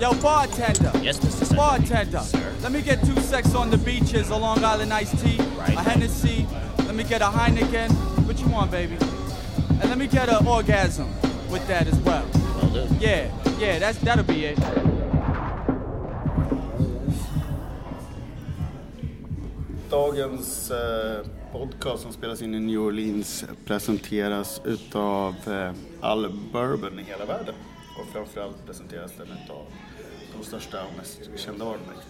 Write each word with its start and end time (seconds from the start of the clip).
Yo, 0.00 0.14
bartender. 0.14 0.92
Yes, 1.02 1.18
Mr. 1.20 1.30
Secretary. 1.30 1.56
Bartender. 1.56 2.20
Sir. 2.20 2.54
Let 2.62 2.72
me 2.72 2.80
get 2.80 3.04
two 3.04 3.20
sex 3.20 3.54
on 3.54 3.70
the 3.70 3.76
beaches, 3.76 4.30
a 4.30 4.36
Long 4.36 4.64
Island 4.64 4.92
iced 4.92 5.18
tea, 5.22 5.36
Right. 5.58 5.76
a 5.76 5.80
Hennessy. 5.82 6.46
Let 6.78 6.94
me 6.94 7.04
get 7.04 7.20
a 7.20 7.26
Heineken. 7.26 7.90
What 8.26 8.40
you 8.40 8.48
want, 8.48 8.70
baby? 8.70 8.96
And 9.80 9.84
let 9.90 9.98
me 9.98 10.06
get 10.06 10.28
an 10.30 10.46
orgasm 10.46 11.08
with 11.50 11.66
that 11.68 11.86
as 11.86 11.98
well. 11.98 12.24
Will 12.62 12.70
do. 12.70 12.94
Yeah, 12.98 13.30
yeah, 13.58 13.78
that's 13.78 13.98
that'll 13.98 14.24
be 14.24 14.46
it. 14.46 14.58
Dagens 19.90 20.70
eh, 20.70 21.26
podcast 21.52 22.02
som 22.02 22.12
spelas 22.12 22.42
in 22.42 22.54
i 22.54 22.60
New 22.60 22.84
Orleans 22.84 23.44
presenteras 23.64 24.60
utav 24.64 25.34
eh, 25.48 25.72
all 26.00 26.28
bourbon 26.52 26.98
i 26.98 27.02
hela 27.02 27.24
världen. 27.24 27.54
Och 27.98 28.06
framförallt 28.12 28.66
presenteras 28.66 29.12
den 29.16 29.26
utav 29.44 29.62
de 30.40 30.46
största 30.46 30.84
och 30.84 30.96
mest 30.96 31.20
kända 31.36 31.64
varumärkena. 31.64 32.02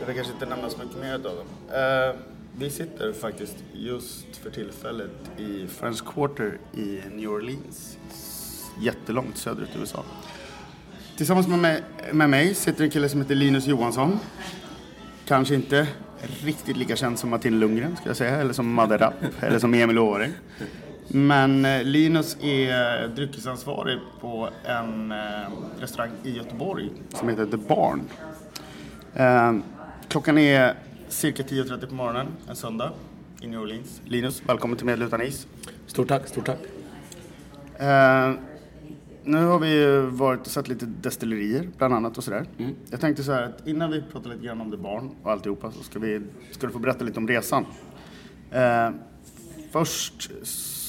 Jag 0.00 0.06
vill 0.06 0.16
kanske 0.16 0.32
inte 0.32 0.46
nämna 0.46 0.70
så 0.70 0.78
mycket 0.78 0.96
mer 0.96 1.14
av 1.14 1.20
dem. 1.22 1.36
Uh, 1.36 2.20
vi 2.58 2.70
sitter 2.70 3.12
faktiskt 3.12 3.56
just 3.72 4.36
för 4.36 4.50
tillfället 4.50 5.10
i 5.38 5.66
French 5.66 6.04
Quarter 6.14 6.58
i 6.74 7.00
New 7.12 7.30
Orleans. 7.30 7.98
Jättelångt 8.80 9.36
söderut 9.36 9.68
i 9.76 9.78
USA. 9.78 10.04
Tillsammans 11.16 11.48
med 11.48 11.58
mig, 11.58 11.82
med 12.12 12.30
mig 12.30 12.54
sitter 12.54 12.84
en 12.84 12.90
kille 12.90 13.08
som 13.08 13.20
heter 13.20 13.34
Linus 13.34 13.66
Johansson. 13.66 14.18
Kanske 15.26 15.54
inte 15.54 15.88
riktigt 16.44 16.76
lika 16.76 16.96
känd 16.96 17.18
som 17.18 17.30
Martin 17.30 17.60
Lundgren, 17.60 17.96
ska 17.96 18.08
jag 18.08 18.16
säga, 18.16 18.36
eller 18.36 18.52
som 18.52 18.72
Madde 18.72 18.96
Rapp, 18.96 19.14
eller 19.40 19.58
som 19.58 19.74
Emil 19.74 19.98
Åhring. 19.98 20.32
Men 21.08 21.64
eh, 21.64 21.82
Linus 21.82 22.36
är 22.42 23.08
dryckesansvarig 23.08 23.98
på 24.20 24.48
en 24.64 25.12
eh, 25.12 25.18
restaurang 25.80 26.10
i 26.22 26.36
Göteborg 26.36 26.90
som 27.14 27.28
heter 27.28 27.46
The 27.46 27.56
Barn. 27.56 28.02
Eh, 29.14 29.56
klockan 30.08 30.38
är 30.38 30.74
cirka 31.08 31.42
10.30 31.42 31.86
på 31.86 31.94
morgonen 31.94 32.26
en 32.48 32.56
söndag 32.56 32.92
i 33.40 33.46
New 33.46 33.60
Orleans. 33.60 34.00
Linus, 34.04 34.42
välkommen 34.46 34.76
till 34.76 34.86
Medel 34.86 35.06
utan 35.06 35.22
is. 35.22 35.46
Stort 35.86 36.08
tack, 36.08 36.28
stort 36.28 36.46
tack. 36.46 36.58
Nu 39.24 39.44
har 39.44 39.58
vi 39.58 39.68
ju 39.68 40.00
varit 40.00 40.40
och 40.40 40.46
sett 40.46 40.68
lite 40.68 40.86
destillerier 40.86 41.68
bland 41.78 41.94
annat 41.94 42.18
och 42.18 42.24
sådär. 42.24 42.46
Jag 42.90 43.00
tänkte 43.00 43.22
så 43.22 43.32
här 43.32 43.42
att 43.42 43.66
innan 43.66 43.90
vi 43.90 44.02
pratar 44.12 44.30
lite 44.30 44.46
grann 44.46 44.60
om 44.60 44.70
The 44.70 44.76
Barn 44.76 45.10
och 45.22 45.32
alltihopa 45.32 45.70
så 45.70 45.82
ska, 45.82 45.98
vi, 45.98 46.22
ska 46.50 46.66
du 46.66 46.72
få 46.72 46.78
berätta 46.78 47.04
lite 47.04 47.18
om 47.18 47.28
resan. 47.28 47.66
Först 49.70 50.30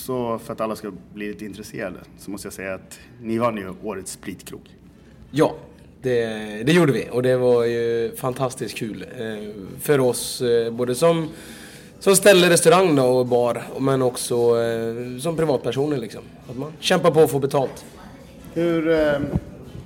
så 0.07 0.39
för 0.39 0.53
att 0.53 0.61
alla 0.61 0.75
ska 0.75 0.91
bli 1.13 1.27
lite 1.27 1.45
intresserade 1.45 1.99
så 2.17 2.31
måste 2.31 2.45
jag 2.45 2.53
säga 2.53 2.73
att 2.73 2.99
ni 3.21 3.37
vann 3.37 3.57
ju 3.57 3.73
årets 3.83 4.11
spritkrog. 4.11 4.69
Ja, 5.31 5.55
det, 6.01 6.25
det 6.63 6.71
gjorde 6.71 6.91
vi 6.91 7.07
och 7.11 7.23
det 7.23 7.37
var 7.37 7.63
ju 7.63 8.15
fantastiskt 8.15 8.77
kul 8.77 9.05
eh, 9.17 9.53
för 9.81 9.99
oss 9.99 10.41
eh, 10.41 10.71
både 10.71 10.95
som, 10.95 11.29
som 11.99 12.15
ställe, 12.15 12.49
restaurang 12.49 12.95
då 12.95 13.05
och 13.05 13.25
bar 13.25 13.63
men 13.79 14.01
också 14.01 14.35
eh, 14.35 15.19
som 15.19 15.35
privatpersoner 15.35 15.97
liksom. 15.97 16.21
Att 16.49 16.57
man 16.57 16.73
kämpar 16.79 17.11
på 17.11 17.19
att 17.19 17.31
få 17.31 17.39
betalt. 17.39 17.85
Hur, 18.53 18.83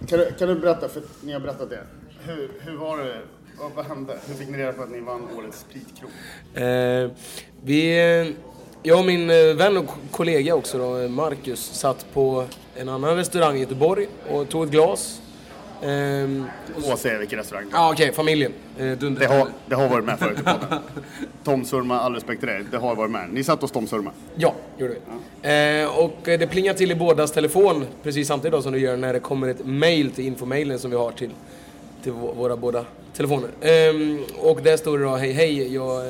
kan, 0.08 0.20
du, 0.20 0.32
kan 0.40 0.48
du 0.48 0.56
berätta, 0.56 0.90
för 0.90 1.04
ni 1.22 1.34
har 1.34 1.40
berättat 1.40 1.70
det. 1.70 1.84
Hur, 2.26 2.52
hur 2.60 2.78
var 2.78 2.98
det? 2.98 3.22
Vad, 3.60 3.72
vad 3.76 3.86
hände? 3.86 4.18
Hur 4.28 4.34
fick 4.34 4.50
ni 4.50 4.58
reda 4.58 4.74
på 4.74 4.84
att 4.84 4.92
ni 4.92 5.00
vann 5.00 5.28
årets 5.38 5.60
spritkrog? 5.60 6.12
Eh, 6.54 7.12
vi, 7.64 8.34
jag 8.84 9.00
och 9.00 9.06
min 9.06 9.30
eh, 9.30 9.36
vän 9.56 9.78
och 9.78 9.86
kollega 10.12 10.56
också 10.56 10.78
då, 10.78 10.98
eh, 10.98 11.10
Marcus, 11.10 11.60
satt 11.74 12.06
på 12.14 12.46
en 12.76 12.90
annan 12.90 13.16
restaurang 13.16 13.58
i 13.58 13.60
Göteborg 13.60 14.08
och 14.32 14.50
tog 14.50 14.64
ett 14.64 14.72
glas. 14.72 15.22
Ehm, 15.84 16.46
Åh, 16.86 16.96
säg 16.98 17.18
vilken 17.18 17.40
restaurang. 17.40 17.66
Ja, 17.72 17.92
okej, 17.94 18.12
familjen. 18.14 18.54
Eh, 18.78 18.84
dunder- 18.86 19.20
Det 19.20 19.26
har, 19.26 19.48
det 19.68 19.76
har 19.76 19.88
varit 19.90 20.06
med 20.06 20.20
förut. 20.20 20.38
Tom 21.44 21.66
Surma, 21.66 22.00
all 22.00 22.14
respekt 22.14 22.40
till 22.40 22.50
det. 22.50 22.66
Det 22.72 22.78
har 22.78 22.96
varit 22.96 23.12
med. 23.12 23.30
Ni 23.34 23.44
satt 23.44 23.62
hos 23.62 23.72
Tom 23.72 23.88
Surma. 23.88 24.12
Ja, 24.36 24.54
gjorde 24.78 24.94
vi. 25.42 25.82
Eh, 25.82 25.98
och 26.00 26.30
eh, 26.30 26.40
det 26.40 26.48
plingar 26.48 26.74
till 26.74 26.92
i 26.92 26.96
bådas 26.96 27.32
telefon 27.32 27.86
precis 28.04 28.28
samtidigt 28.28 28.52
då 28.54 28.62
som 28.62 28.72
det 28.72 28.80
gör 28.80 28.98
när 28.98 29.14
det 29.14 29.20
kommer 29.20 29.48
ett 29.48 29.66
mail 29.66 30.12
till 30.12 30.26
infomailen 30.26 30.80
som 30.80 30.92
vi 30.92 30.98
har 30.98 31.12
till, 31.12 31.30
till 32.04 32.12
vå- 32.12 32.36
våra 32.36 32.56
båda 32.58 32.86
telefoner. 33.14 33.50
Ehm, 33.62 34.20
och 34.40 34.62
där 34.62 34.78
står 34.78 34.98
det 34.98 35.04
då 35.04 35.16
hej 35.16 35.32
hej, 35.32 35.74
jag 35.74 36.02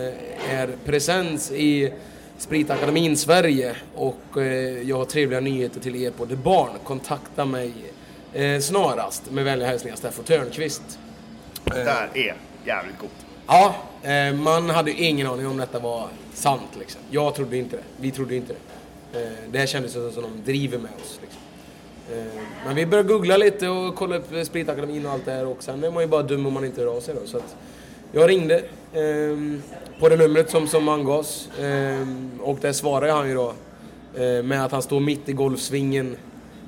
är 0.52 0.70
presens 0.86 1.52
i 1.52 1.94
Spritakademin 2.42 3.18
Sverige 3.18 3.76
och 3.96 4.38
eh, 4.38 4.82
jag 4.82 4.98
har 4.98 5.06
trevliga 5.06 5.40
nyheter 5.40 5.80
till 5.80 5.96
er 5.96 6.12
på 6.12 6.26
The 6.26 6.36
Barn. 6.36 6.70
Kontakta 6.84 7.46
mig 7.46 7.74
eh, 8.34 8.60
snarast 8.60 9.32
med 9.32 9.46
vänliga 9.46 9.68
hälsningar 9.68 9.96
Steffo 9.96 10.24
Törnqvist. 10.24 11.00
Det 11.64 11.84
där 11.84 12.10
är 12.14 12.36
jävligt 12.66 12.98
coolt. 13.00 13.12
Ja, 13.48 13.76
eh, 14.04 14.34
man 14.34 14.70
hade 14.70 14.92
ju 14.92 15.06
ingen 15.06 15.28
aning 15.28 15.48
om 15.48 15.58
detta 15.58 15.80
var 15.80 16.08
sant 16.34 16.70
liksom. 16.80 17.02
Jag 17.10 17.36
trodde 17.36 17.58
inte 17.58 17.76
det. 17.76 17.84
Vi 17.98 18.12
trodde 18.12 18.36
inte 18.36 18.54
det. 18.54 19.20
Eh, 19.20 19.32
det 19.52 19.60
här 19.60 19.66
kändes 19.66 19.94
som 19.94 20.12
som 20.12 20.24
de 20.24 20.52
driver 20.52 20.78
med 20.78 20.92
oss. 21.02 21.20
Liksom. 21.22 21.42
Eh, 22.12 22.44
men 22.66 22.76
vi 22.76 22.86
började 22.86 23.10
googla 23.10 23.38
lite 23.38 23.68
och 23.68 23.96
kolla 23.96 24.16
upp 24.16 24.34
eh, 24.34 24.44
Spritakademin 24.44 25.06
och 25.06 25.12
allt 25.12 25.26
det 25.26 25.32
här 25.32 25.46
och 25.46 25.64
sen 25.64 25.84
är 25.84 25.92
man 25.92 26.04
ju 26.04 26.08
bara 26.08 26.24
dum 26.24 26.46
om 26.46 26.54
man 26.54 26.66
inte 26.66 26.82
hör 26.82 26.98
av 26.98 27.02
sig 27.02 27.16
då. 27.16 27.28
Så 27.28 27.38
att 27.38 27.56
jag 28.12 28.30
ringde 28.30 28.58
eh, 28.94 29.62
på 30.00 30.10
det 30.10 30.16
numret 30.16 30.50
som, 30.50 30.68
som 30.68 30.90
angavs 30.90 31.50
eh, 31.60 32.08
och 32.40 32.58
där 32.62 32.74
svarade 32.74 33.12
han 33.12 33.30
ju 33.30 33.36
då 33.36 33.54
eh, 34.16 34.44
med 34.44 34.66
att 34.66 34.72
han 34.72 34.82
står 34.82 35.00
mitt 35.00 35.30
i 35.30 35.34
golfsvingen 35.34 36.18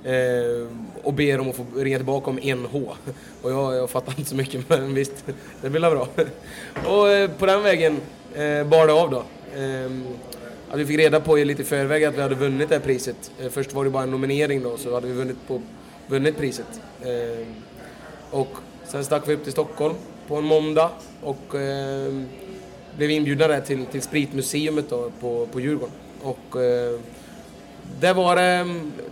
Eh, 0.05 0.67
och 1.03 1.13
ber 1.13 1.39
om 1.39 1.49
att 1.49 1.55
få 1.55 1.65
ringa 1.75 1.97
tillbaka 1.97 2.29
om 2.29 2.39
en 2.41 2.65
H. 2.65 2.93
Och 3.41 3.51
jag, 3.51 3.75
jag 3.75 3.89
fattar 3.89 4.13
inte 4.17 4.29
så 4.29 4.35
mycket 4.35 4.61
men 4.69 4.93
visst, 4.93 5.25
det 5.61 5.69
blir 5.69 5.81
väl 5.81 5.91
bra. 5.91 6.07
Och 6.87 7.09
eh, 7.09 7.29
på 7.29 7.45
den 7.45 7.63
vägen 7.63 7.97
eh, 8.33 8.63
bar 8.63 8.87
det 8.87 8.93
av 8.93 9.09
då. 9.09 9.23
Eh, 9.61 9.91
att 10.69 10.79
vi 10.79 10.85
fick 10.85 10.99
reda 10.99 11.19
på 11.19 11.35
lite 11.35 11.61
i 11.61 11.65
förväg 11.65 12.03
att 12.03 12.17
vi 12.17 12.21
hade 12.21 12.35
vunnit 12.35 12.69
det 12.69 12.75
här 12.75 12.81
priset. 12.81 13.31
Eh, 13.39 13.49
först 13.49 13.73
var 13.73 13.83
det 13.83 13.89
bara 13.89 14.03
en 14.03 14.11
nominering 14.11 14.63
då 14.63 14.77
så 14.77 14.93
hade 14.93 15.07
vi 15.07 15.13
vunnit, 15.13 15.37
på, 15.47 15.61
vunnit 16.07 16.37
priset. 16.37 16.81
Eh, 17.01 17.47
och 18.31 18.49
sen 18.87 19.05
stack 19.05 19.27
vi 19.27 19.33
upp 19.33 19.43
till 19.43 19.51
Stockholm 19.51 19.95
på 20.28 20.35
en 20.35 20.44
måndag 20.44 20.89
och 21.22 21.56
eh, 21.56 22.13
blev 22.97 23.11
inbjudna 23.11 23.47
där 23.47 23.61
till, 23.61 23.85
till 23.85 24.01
Spritmuseet 24.01 24.89
då 24.89 25.11
på, 25.19 25.47
på 25.51 25.59
Djurgården. 25.59 25.95
Och 26.22 26.61
eh, 26.61 27.00
där 28.00 28.13
var 28.13 28.35
det 28.35 28.67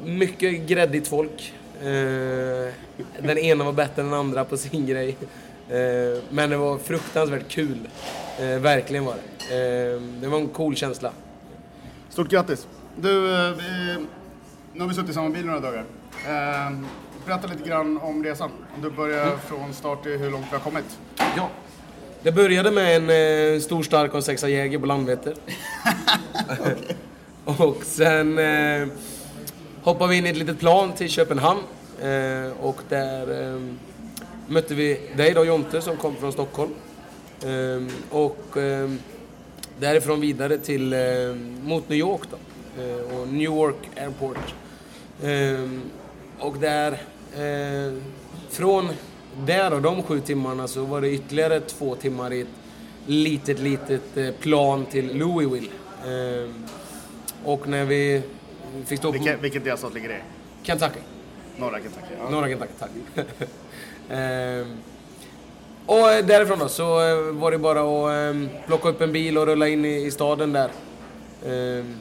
mycket 0.06 0.68
gräddigt 0.68 1.08
folk. 1.08 1.54
Eh, 1.82 2.74
den 3.20 3.38
ena 3.38 3.64
var 3.64 3.74
bättre 3.74 4.02
än 4.02 4.10
den 4.10 4.20
andra 4.20 4.46
på 4.46 4.58
sin 4.58 4.86
grej. 4.86 5.18
Eh, 5.70 6.24
men 6.30 6.50
det 6.50 6.58
var 6.58 6.78
fruktansvärt 6.78 7.50
kul. 7.50 7.88
Eh, 8.40 8.60
verkligen 8.60 9.06
var 9.06 9.16
det. 9.16 9.56
Eh, 9.56 10.02
det 10.22 10.28
var 10.28 10.38
en 10.38 10.48
cool 10.48 10.76
känsla. 10.76 11.12
Stort 12.10 12.30
grattis. 12.30 12.68
Du, 12.96 13.36
eh, 13.36 13.52
vi, 13.52 13.98
nu 14.74 14.82
har 14.82 14.88
vi 14.88 14.94
suttit 14.94 15.10
i 15.10 15.14
samma 15.14 15.30
bil 15.30 15.46
några 15.46 15.60
dagar. 15.60 15.86
Ehm, 16.28 16.86
Berätta 17.26 17.48
lite 17.48 17.70
grann 17.70 17.98
om 17.98 18.24
resan. 18.24 18.52
Om 18.76 18.82
du 18.82 18.90
börjar 18.90 19.38
från 19.38 19.74
start 19.74 20.04
till 20.04 20.18
hur 20.18 20.32
långt 20.32 20.46
vi 20.52 20.56
har 20.56 20.64
kommit. 20.64 21.00
Ja. 21.18 21.50
Det 22.24 22.32
började 22.32 22.72
med 22.72 22.96
en 22.96 23.09
eh, 23.54 23.59
stor 23.59 23.84
stark 23.84 24.14
och 24.14 24.24
sexa 24.24 24.50
Jäger 24.50 24.80
på 24.80 24.86
Landvetter. 24.86 25.34
och 27.46 27.84
sen 27.84 28.40
eh, 28.40 28.88
hoppade 29.84 30.09
vi 30.09 30.18
in 30.18 30.26
i 30.26 30.30
ett 30.30 30.38
litet 30.38 30.59
plan 30.59 30.94
till 30.94 31.09
Köpenhamn. 31.09 31.59
Eh, 32.02 32.52
och 32.62 32.78
där 32.90 33.53
eh, 33.53 33.62
mötte 34.48 34.76
vi 34.76 35.00
dig 35.18 35.34
då 35.34 35.46
Jonte 35.46 35.82
som 35.82 35.98
kom 35.98 36.16
från 36.16 36.32
Stockholm. 36.32 36.72
Eh, 37.44 37.94
och 38.09 38.58
eh, 38.58 38.90
därifrån 39.80 40.22
vidare 40.22 40.58
till, 40.58 40.94
eh, 40.94 41.00
mot 41.64 41.90
New 41.90 41.98
York 41.98 42.22
då. 42.32 42.38
Och 43.16 43.28
Newark 43.28 43.90
Airport. 43.96 44.53
Eh, 46.41 46.47
och 46.47 46.57
där, 46.57 46.91
eh, 47.35 47.94
från 48.50 48.90
där 49.46 49.73
och 49.73 49.82
de 49.82 50.03
sju 50.03 50.20
timmarna 50.20 50.67
så 50.67 50.85
var 50.85 51.02
det 51.02 51.11
ytterligare 51.11 51.59
två 51.59 51.96
timmar 51.96 52.34
i 52.34 52.41
ett 52.41 52.47
litet, 53.05 53.59
litet 53.59 54.17
eh, 54.17 54.32
plan 54.32 54.85
till 54.85 55.17
Louisville. 55.17 55.70
Eh, 56.05 56.49
och 57.46 57.67
när 57.67 57.85
vi 57.85 58.22
fick 58.85 58.99
stå 58.99 59.08
på 59.08 59.17
Vilken, 59.17 59.41
vilken 59.41 59.64
delstat 59.64 59.93
ligger 59.93 60.09
det 60.09 60.16
i? 60.16 60.22
Kentucky. 60.64 60.99
Norra 61.58 61.79
Kentucky. 61.79 62.14
Ja. 62.23 62.29
Norra 62.29 62.47
Kentucky, 62.47 62.73
tack. 62.79 62.90
Ehm, 64.09 64.78
och 65.85 65.97
därifrån 66.23 66.59
då 66.59 66.67
så 66.67 67.09
eh, 67.09 67.34
var 67.34 67.52
det 67.52 67.58
bara 67.58 67.79
att 67.82 68.11
ehm, 68.11 68.49
plocka 68.67 68.90
upp 68.90 69.02
en 69.02 69.11
bil 69.11 69.37
och 69.37 69.46
rulla 69.46 69.67
in 69.67 69.85
i, 69.85 70.05
i 70.05 70.11
staden 70.11 70.53
där. 70.53 70.70
Ehm, 71.46 71.96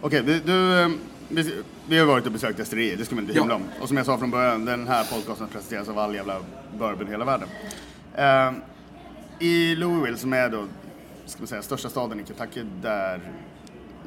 Okej, 0.00 0.22
du, 0.22 0.40
du, 0.40 0.80
eh, 0.80 0.88
vi, 1.88 1.98
har 1.98 2.06
varit 2.06 2.26
och 2.26 2.32
besökt 2.32 2.56
destillerier, 2.58 2.96
det 2.96 3.04
ska 3.04 3.14
man 3.14 3.24
inte 3.24 3.36
Ja. 3.36 3.42
hymla 3.42 3.54
om. 3.54 3.62
Och 3.80 3.88
som 3.88 3.96
jag 3.96 4.06
sa 4.06 4.18
från 4.18 4.30
början, 4.30 4.64
den 4.64 4.88
här 4.88 5.04
podcasten 5.04 5.48
presenteras 5.48 5.88
av 5.88 5.98
all 5.98 6.14
jävla 6.14 6.40
bourbon 6.78 7.06
i 7.08 7.10
hela 7.10 7.24
världen. 7.24 7.48
Eh, 8.14 8.52
I 9.38 9.74
Louisville, 9.76 10.16
som 10.16 10.32
är 10.32 10.48
då, 10.50 10.66
ska 11.26 11.40
man 11.40 11.46
säga, 11.48 11.62
största 11.62 11.88
staden 11.88 12.20
i 12.20 12.24
Kentucky, 12.24 12.62
där 12.82 13.20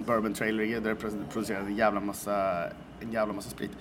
Bourbon 0.06 0.34
Trail 0.34 0.56
ligger, 0.56 0.80
där 0.82 0.90
det 0.90 0.96
produceras 1.34 1.68
en 1.68 1.76
jävla 1.76 2.00
massa, 2.00 2.64
en 3.00 3.12
jävla 3.12 3.34
massa 3.34 3.50
sprit. 3.50 3.72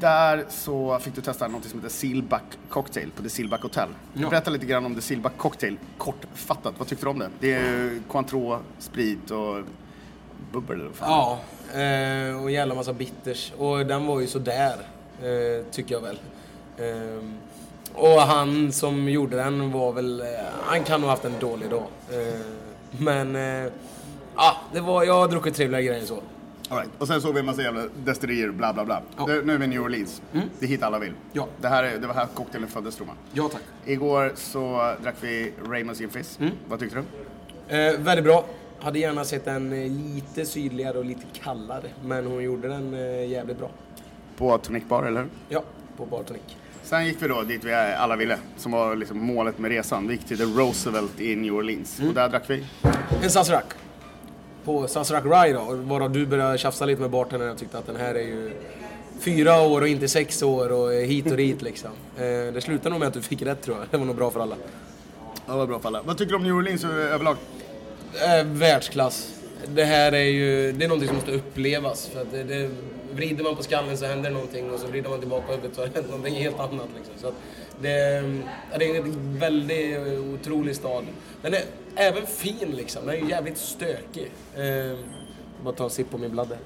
Där 0.00 0.44
så 0.48 0.98
fick 0.98 1.14
du 1.14 1.20
testa 1.20 1.48
något 1.48 1.64
som 1.64 1.78
heter 1.80 1.94
Sealback 1.94 2.58
Cocktail 2.68 3.10
på 3.16 3.22
The 3.22 3.28
Sealback 3.28 3.62
Hotel. 3.62 3.88
Ja. 4.14 4.30
Berätta 4.30 4.50
lite 4.50 4.66
grann 4.66 4.86
om 4.86 4.94
The 4.94 5.00
Sealback 5.00 5.36
Cocktail, 5.36 5.78
kortfattat. 5.98 6.74
Vad 6.78 6.88
tyckte 6.88 7.06
du 7.06 7.10
om 7.10 7.18
det? 7.18 7.30
Det 7.40 7.52
är 7.52 8.00
Cointreau, 8.08 8.58
sprit 8.78 9.30
och 9.30 9.56
bubbel. 10.52 10.88
Ja, 11.00 11.38
eh, 11.74 12.42
och 12.42 12.50
jävla 12.50 12.74
massa 12.74 12.92
bitters. 12.92 13.52
Och 13.58 13.86
den 13.86 14.06
var 14.06 14.20
ju 14.20 14.26
sådär, 14.26 14.76
eh, 15.22 15.64
tycker 15.70 15.94
jag 15.94 16.02
väl. 16.02 16.18
Eh, 16.76 17.24
och 17.94 18.20
han 18.20 18.72
som 18.72 19.08
gjorde 19.08 19.36
den 19.36 19.72
var 19.72 19.92
väl... 19.92 20.20
Eh, 20.20 20.26
han 20.62 20.84
kan 20.84 21.00
nog 21.00 21.10
haft 21.10 21.24
en 21.24 21.34
dålig 21.40 21.70
dag. 21.70 21.86
Eh, 22.12 22.40
men... 22.98 23.34
Ja, 24.36 24.56
det 24.72 24.80
var... 24.80 25.04
Jag 25.04 25.14
har 25.14 25.28
druckit 25.28 25.54
trevligare 25.54 25.84
grejer 25.84 26.06
så. 26.06 26.22
Right. 26.70 26.90
Och 26.98 27.06
sen 27.08 27.20
såg 27.20 27.34
vi 27.34 27.40
en 27.40 27.46
massa 27.46 27.62
jävla 27.62 27.82
destillerier, 28.04 28.50
bla 28.50 28.72
bla 28.72 28.84
bla. 28.84 29.02
Ja. 29.16 29.30
Mm. 29.30 29.46
Nu, 29.46 29.54
är 29.54 29.58
vi 29.58 29.64
i 29.64 29.68
New 29.68 29.82
Orleans. 29.82 30.22
Det 30.32 30.66
är 30.66 30.68
hit 30.68 30.82
alla 30.82 30.98
vill. 30.98 31.12
Ja. 31.32 31.46
Det, 31.60 31.68
här 31.68 31.84
är, 31.84 31.98
det 31.98 32.06
var 32.06 32.14
här 32.14 32.26
cocktailen 32.34 32.68
föddes 32.68 32.96
tror 32.96 33.06
man. 33.06 33.16
Ja, 33.32 33.48
tack. 33.52 33.62
Igår 33.84 34.32
så 34.34 34.94
drack 35.02 35.14
vi 35.20 35.52
Raymonds 35.68 36.00
Gin 36.00 36.10
Fizz. 36.10 36.38
Mm. 36.40 36.52
Vad 36.68 36.78
tyckte 36.78 36.96
du? 36.96 37.76
Eh, 37.76 37.98
väldigt 37.98 38.24
bra. 38.24 38.44
Hade 38.80 38.98
gärna 38.98 39.24
sett 39.24 39.44
den 39.44 39.72
eh, 39.72 39.90
lite 39.90 40.46
sydligare 40.46 40.98
och 40.98 41.04
lite 41.04 41.26
kallare. 41.42 41.88
Men 42.04 42.26
hon 42.26 42.42
gjorde 42.42 42.68
den 42.68 42.94
eh, 42.94 43.28
jävligt 43.28 43.58
bra. 43.58 43.70
På 44.36 44.58
Tonic 44.58 44.84
Bar, 44.88 45.02
eller 45.02 45.20
hur? 45.20 45.28
Ja, 45.48 45.62
på 45.96 46.06
Bar 46.06 46.22
Tonic. 46.22 46.42
Sen 46.82 47.06
gick 47.06 47.22
vi 47.22 47.28
då 47.28 47.42
dit 47.42 47.64
vi 47.64 47.74
alla 47.74 48.16
ville, 48.16 48.38
som 48.56 48.72
var 48.72 48.96
liksom 48.96 49.18
målet 49.18 49.58
med 49.58 49.70
resan. 49.70 50.08
Vi 50.08 50.14
gick 50.14 50.24
till 50.24 50.38
The 50.38 50.44
Roosevelt 50.44 51.20
i 51.20 51.36
New 51.36 51.54
Orleans. 51.54 51.98
Mm. 51.98 52.08
Och 52.08 52.14
där 52.14 52.28
drack 52.28 52.50
vi. 52.50 52.64
En 53.22 53.30
Sazerac. 53.30 53.64
På 54.64 54.88
Sazerac 54.88 55.24
Rye 55.24 55.52
då, 55.52 55.74
varav 55.74 56.12
du 56.12 56.26
började 56.26 56.58
tjafsa 56.58 56.86
lite 56.86 57.00
med 57.00 57.10
bartendern 57.10 57.50
och 57.50 57.58
tyckte 57.58 57.78
att 57.78 57.86
den 57.86 57.96
här 57.96 58.14
är 58.14 58.22
ju 58.22 58.52
fyra 59.20 59.62
år 59.62 59.80
och 59.80 59.88
inte 59.88 60.08
sex 60.08 60.42
år 60.42 60.72
och 60.72 60.92
hit 60.92 61.30
och 61.30 61.36
dit 61.36 61.62
liksom. 61.62 61.90
Eh, 62.16 62.22
det 62.24 62.60
slutade 62.60 62.90
nog 62.90 62.98
med 62.98 63.08
att 63.08 63.14
du 63.14 63.22
fick 63.22 63.42
rätt 63.42 63.62
tror 63.62 63.76
jag. 63.76 63.86
Det 63.90 63.96
var 63.96 64.04
nog 64.04 64.16
bra 64.16 64.30
för 64.30 64.40
alla. 64.40 64.56
Det 65.46 65.52
var 65.52 65.66
bra 65.66 65.78
för 65.78 65.88
alla. 65.88 66.02
Vad 66.02 66.18
tycker 66.18 66.30
du 66.30 66.36
om 66.36 66.42
New 66.42 66.54
Orleans 66.54 66.84
överlag? 66.84 67.36
Eh, 68.14 68.44
världsklass. 68.46 69.34
Det 69.68 69.84
här 69.84 70.12
är 70.12 70.24
ju, 70.24 70.72
det 70.72 70.84
är 70.84 70.88
någonting 70.88 71.08
som 71.08 71.16
måste 71.16 71.32
upplevas. 71.32 72.06
För 72.06 72.20
att 72.20 72.32
det, 72.32 72.44
det, 72.44 72.70
vrider 73.12 73.44
man 73.44 73.56
på 73.56 73.62
skallen 73.62 73.96
så 73.96 74.06
händer 74.06 74.30
någonting 74.30 74.70
och 74.70 74.80
så 74.80 74.86
vrider 74.86 75.10
man 75.10 75.20
tillbaka 75.20 75.52
huvudet 75.52 75.76
så 75.76 75.82
händer 75.94 76.02
någonting 76.02 76.34
helt 76.34 76.60
annat. 76.60 76.88
Liksom. 76.96 77.14
Så 77.20 77.28
att 77.28 77.34
det, 77.80 78.22
det 78.78 78.84
är 78.84 78.96
en 78.96 79.38
väldigt 79.38 79.98
otrolig 80.18 80.76
stad. 80.76 81.04
Den 81.42 81.54
är 81.54 81.62
även 81.94 82.26
fin 82.26 82.74
liksom. 82.76 83.06
Den 83.06 83.14
är 83.14 83.18
ju 83.18 83.28
jävligt 83.28 83.58
stökig. 83.58 84.30
Eh, 84.56 84.98
bara 85.64 85.74
ta 85.74 85.84
en 85.84 85.90
sipp 85.90 86.10
på 86.10 86.18
min 86.18 86.30
bladde. 86.30 86.58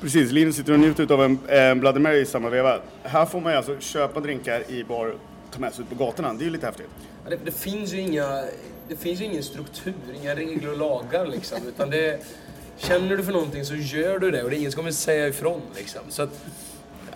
Precis, 0.00 0.32
Linus 0.32 0.56
sitter 0.56 0.72
och 0.72 0.80
njuter 0.80 1.12
av 1.12 1.24
en, 1.24 1.38
eh, 1.48 1.62
en 1.62 1.80
Bloody 1.80 2.00
Mary 2.00 2.20
i 2.20 2.26
samma 2.26 2.48
veva. 2.48 2.80
Här 3.02 3.26
får 3.26 3.40
man 3.40 3.52
ju 3.52 3.56
alltså 3.56 3.78
köpa 3.80 4.20
drinkar 4.20 4.70
i 4.70 4.84
bar 4.84 5.14
ta 5.52 5.58
med 5.58 5.74
sig 5.74 5.84
ut 5.84 5.98
på 5.98 6.04
gatorna. 6.04 6.32
Det 6.32 6.42
är 6.42 6.44
ju 6.44 6.50
lite 6.50 6.66
häftigt. 6.66 6.86
Ja, 7.24 7.30
Det, 7.30 7.38
det 7.44 7.52
finns 7.52 7.92
ju 7.92 8.00
inga, 8.00 8.44
det 8.88 8.96
finns 8.96 9.20
ju 9.20 9.24
ingen 9.24 9.42
struktur, 9.42 9.94
inga 10.22 10.34
regler 10.34 10.70
och 10.70 10.78
lagar 10.78 11.26
liksom. 11.26 11.58
Utan 11.68 11.90
det, 11.90 12.20
känner 12.76 13.16
du 13.16 13.22
för 13.24 13.32
någonting 13.32 13.64
så 13.64 13.74
gör 13.74 14.18
du 14.18 14.30
det 14.30 14.42
och 14.42 14.50
det 14.50 14.56
är 14.56 14.58
ingen 14.58 14.72
som 14.72 14.76
kommer 14.78 14.92
säga 14.92 15.28
ifrån 15.28 15.60
liksom. 15.76 16.00
Så 16.08 16.22
att, 16.22 16.40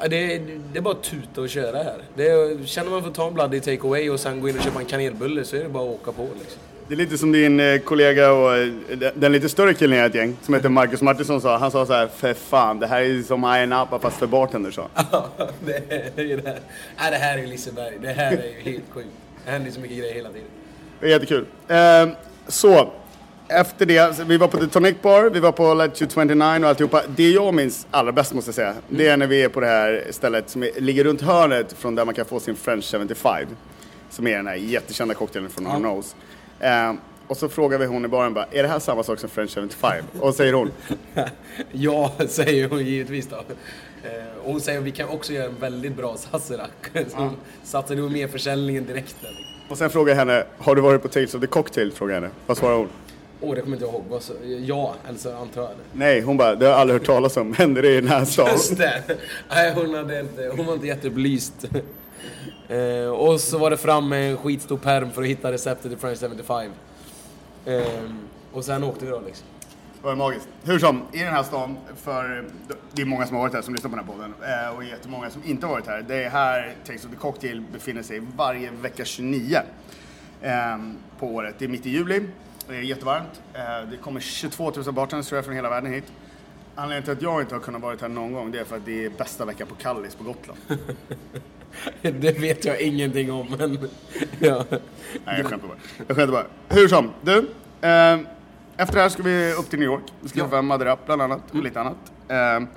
ja, 0.01 0.09
det, 0.09 0.39
det 0.73 0.79
är 0.79 0.81
bara 0.83 0.95
att 0.95 1.03
tuta 1.03 1.41
och 1.41 1.49
köra 1.49 1.83
här. 1.83 2.03
Det 2.15 2.69
känner 2.69 2.91
man 2.91 3.03
för 3.03 3.09
att 3.09 3.15
ta 3.15 3.27
en 3.27 3.35
bloody 3.35 3.61
take 3.61 3.87
away 3.87 4.11
och 4.11 4.21
sen 4.21 4.41
gå 4.41 4.49
in 4.49 4.57
och 4.57 4.63
köpa 4.63 4.81
en 4.81 4.87
kanelbulle 4.87 5.45
så 5.45 5.57
är 5.57 5.63
det 5.63 5.69
bara 5.69 5.85
att 5.85 6.01
åka 6.01 6.13
på 6.13 6.23
liksom. 6.23 6.61
Det 6.89 6.95
är 6.95 6.97
lite 6.97 7.19
som 7.19 7.33
din 7.33 7.61
eh, 7.61 7.79
kollega 7.79 8.33
och 8.33 8.57
eh, 8.57 8.69
den 9.15 9.33
lite 9.33 9.49
större 9.49 9.75
killen 9.75 9.99
i 9.99 10.03
ett 10.03 10.15
gäng 10.15 10.37
som 10.43 10.55
heter 10.55 10.69
Marcus 10.69 11.03
Martinsson 11.03 11.41
sa. 11.41 11.57
Han 11.57 11.71
sa 11.71 11.87
så 11.87 11.93
här, 11.93 12.09
för 12.09 12.35
fan, 12.35 12.81
det 12.81 12.87
här 12.87 13.01
är 13.03 13.23
som 13.23 13.45
Ayia 13.45 13.67
Napa 13.67 13.99
fast 13.99 14.17
för 14.17 14.27
bartender 14.27 14.71
sa. 14.71 14.89
Ja, 15.13 15.29
det, 15.65 16.21
är 16.21 16.25
ju 16.25 16.37
det. 16.37 16.59
Nej, 16.99 17.11
det 17.11 17.17
här 17.17 17.39
är 17.39 17.47
Liseberg. 17.47 17.99
Det 18.03 18.09
här 18.09 18.33
är 18.33 18.45
ju 18.45 18.73
helt 18.73 18.85
sjukt. 18.91 19.09
Det 19.45 19.51
händer 19.51 19.71
så 19.71 19.81
mycket 19.81 19.99
grejer 19.99 20.15
hela 20.15 20.29
tiden. 20.29 20.49
Det 21.01 21.07
är 21.07 21.11
jättekul. 21.11 21.47
Eh, 21.69 22.09
så, 22.49 22.93
efter 23.49 23.87
det, 23.87 24.17
så 24.17 24.25
vi 24.25 24.37
var 24.37 24.49
på 24.49 24.59
The 24.59 24.67
Tonic 24.67 24.97
Bar, 25.03 25.31
vi 25.31 25.41
var 25.41 25.53
på 25.53 25.75
Latitude 25.75 26.11
29 26.11 26.63
och 26.63 26.69
alltihopa. 26.69 27.03
Det 27.17 27.31
jag 27.31 27.55
minns 27.55 27.87
allra 27.91 28.13
bäst 28.13 28.35
måste 28.35 28.49
jag 28.49 28.55
säga, 28.55 28.75
det 28.89 29.09
är 29.09 29.17
när 29.17 29.27
vi 29.27 29.43
är 29.43 29.49
på 29.49 29.61
det 29.61 29.67
här 29.67 30.05
stället 30.11 30.51
som 30.51 30.71
ligger 30.77 31.05
runt 31.05 31.21
hörnet 31.21 31.73
från 31.73 31.95
där 31.95 32.05
man 32.05 32.15
kan 32.15 32.25
få 32.25 32.41
sin 32.41 32.57
French 32.57 32.85
75. 32.91 33.47
Som 34.11 34.27
är 34.27 34.37
den 34.37 34.47
här 34.47 34.55
jättekända 34.55 35.15
cocktailen 35.15 35.51
från 35.51 35.67
Hard 35.67 35.81
Nose. 35.81 36.17
Eh, 36.61 36.93
och 37.29 37.37
så 37.37 37.49
frågar 37.49 37.79
vi 37.79 37.87
hon 37.87 38.05
i 38.05 38.09
baren 38.09 38.35
bara, 38.35 38.45
är 38.51 38.63
det 38.63 38.69
här 38.69 38.79
samma 38.79 39.03
sak 39.03 39.19
som 39.19 39.29
French 39.29 39.55
75? 39.55 40.05
Och 40.21 40.35
säger 40.35 40.53
hon, 40.53 40.71
Ja, 41.73 42.13
säger 42.29 42.69
hon 42.69 42.85
givetvis 42.87 43.27
då. 43.29 43.37
Eh, 43.37 44.37
Och 44.45 44.53
hon 44.53 44.61
säger 44.61 44.79
att 44.79 44.85
vi 44.85 44.91
kan 44.91 45.09
också 45.09 45.33
göra 45.33 45.47
en 45.47 45.57
väldigt 45.61 45.97
bra 45.97 46.17
Sazerac. 46.17 46.69
Så 46.93 47.17
hon 47.17 47.37
satte 47.65 47.95
nog 47.95 48.13
mer 48.13 48.29
försäljningen 48.29 48.87
direkt 48.87 49.17
där. 49.23 49.31
och 49.69 49.79
sen 49.79 49.91
frågar 49.91 50.13
jag 50.13 50.19
henne, 50.19 50.45
har 50.59 50.75
du 50.77 50.83
varit 50.83 51.03
på 51.03 51.09
Tales 51.09 51.35
of 51.35 51.41
the 51.41 51.47
Cocktail? 51.47 51.93
Frågar 51.93 52.15
jag 52.15 52.21
henne. 52.23 52.33
Vad 52.47 52.57
svarar 52.57 52.77
hon? 52.77 52.89
Åh, 53.41 53.55
det 53.55 53.61
kommer 53.61 53.77
inte 53.77 53.85
jag 53.87 53.95
ihåg. 53.95 54.21
Ja, 54.67 54.95
eller 55.09 55.19
så 55.19 55.37
antar 55.37 55.61
jag 55.63 55.71
det. 55.71 55.77
Nej, 55.99 56.21
hon 56.21 56.37
bara, 56.37 56.55
det 56.55 56.65
har 56.65 56.73
jag 56.73 56.81
aldrig 56.81 57.01
hört 57.01 57.07
talas 57.07 57.37
om. 57.37 57.53
Händer 57.55 57.83
det 57.83 57.89
i 57.93 58.01
den 58.01 58.09
här 58.11 58.25
stan? 58.25 58.49
Just 58.53 58.79
det! 58.79 59.03
Nej, 59.51 59.73
hon, 59.75 59.95
hade 59.95 60.21
inte, 60.21 60.53
hon 60.57 60.67
var 60.67 60.75
inte 60.75 60.87
jättebelyst. 60.87 61.65
Eh, 62.69 63.09
och 63.09 63.41
så 63.41 63.59
var 63.59 63.71
det 63.71 63.77
fram 63.77 64.09
med 64.09 64.31
en 64.31 64.37
skitstor 64.37 64.77
perm 64.77 65.11
för 65.11 65.23
att 65.23 65.29
hitta 65.29 65.53
receptet 65.53 65.91
till 65.91 65.99
French 65.99 66.21
75. 66.21 66.73
Eh, 67.65 67.83
och 68.53 68.65
sen 68.65 68.85
åkte 68.85 69.05
vi 69.05 69.11
då 69.11 69.21
liksom. 69.21 69.47
Det 70.01 70.07
var 70.07 70.17
magiskt. 70.17 70.49
Hur 70.65 70.79
som, 70.79 71.03
i 71.13 71.19
den 71.19 71.33
här 71.33 71.43
stan, 71.43 71.77
för 71.97 72.45
det 72.93 73.03
är 73.03 73.07
många 73.07 73.27
som 73.27 73.37
har 73.37 73.43
varit 73.43 73.55
här 73.55 73.63
som 73.63 73.75
lyssnar 73.75 73.91
på 73.91 73.97
den 73.97 74.07
här 74.07 74.13
podden 74.13 74.35
eh, 74.69 74.77
och 74.77 74.85
jättemånga 74.85 75.31
som 75.31 75.45
inte 75.45 75.67
har 75.67 75.73
varit 75.73 75.87
här. 75.87 76.05
Det 76.09 76.25
är 76.25 76.31
här 76.31 76.75
Takes 76.85 77.05
of 77.05 77.11
the 77.11 77.17
Cocktail 77.17 77.63
befinner 77.73 78.03
sig 78.03 78.23
varje 78.37 78.71
vecka 78.71 79.05
29 79.05 79.59
eh, 80.43 80.53
på 81.19 81.27
året. 81.27 81.55
Det 81.59 81.65
är 81.65 81.69
mitt 81.69 81.87
i 81.87 81.91
juli, 81.91 82.23
det 82.69 82.77
är 82.77 82.81
jättevarmt. 82.81 83.43
Eh, 83.55 83.91
det 83.91 83.97
kommer 83.97 84.21
22 84.21 84.73
000 84.77 84.95
bartenders 84.95 85.27
tror 85.27 85.37
jag 85.37 85.45
från 85.45 85.55
hela 85.55 85.71
världen 85.71 85.93
hit. 85.93 86.13
Anledningen 86.75 87.03
till 87.03 87.13
att 87.13 87.23
jag 87.23 87.41
inte 87.41 87.55
har 87.55 87.63
kunnat 87.63 87.83
vara 87.83 87.97
här 88.01 88.09
någon 88.09 88.33
gång 88.33 88.51
det 88.51 88.59
är 88.59 88.65
för 88.65 88.77
att 88.77 88.85
det 88.85 89.05
är 89.05 89.11
bästa 89.11 89.45
veckan 89.45 89.67
på 89.67 89.75
Kallis 89.75 90.15
på 90.15 90.25
Gotland. 90.25 90.59
Det 92.03 92.39
vet 92.39 92.65
jag 92.65 92.81
ingenting 92.81 93.33
om, 93.33 93.47
men... 93.59 93.79
Ja. 94.39 94.65
Nej, 94.71 95.37
jag 95.37 95.47
skämtar 95.47 95.69
bara. 95.69 95.79
Jag 96.09 96.17
skämtar 96.17 96.33
bara. 96.33 96.47
Hur 96.69 96.89
som, 96.89 97.11
du. 97.23 97.39
Eh, 97.81 98.19
efter 98.77 98.95
det 98.95 99.01
här 99.01 99.09
ska 99.09 99.23
vi 99.23 99.53
upp 99.53 99.71
till 99.71 99.79
New 99.79 99.87
York. 99.89 100.03
Vi 100.21 100.29
ska 100.29 100.39
Ja. 100.39 100.45
träffa 100.45 100.63
Madeira 100.63 100.97
bland 101.07 101.23
annat 101.23 101.41
och 101.51 101.63
lite 101.63 101.81
annat. 101.81 101.97
Eh, 102.29 102.69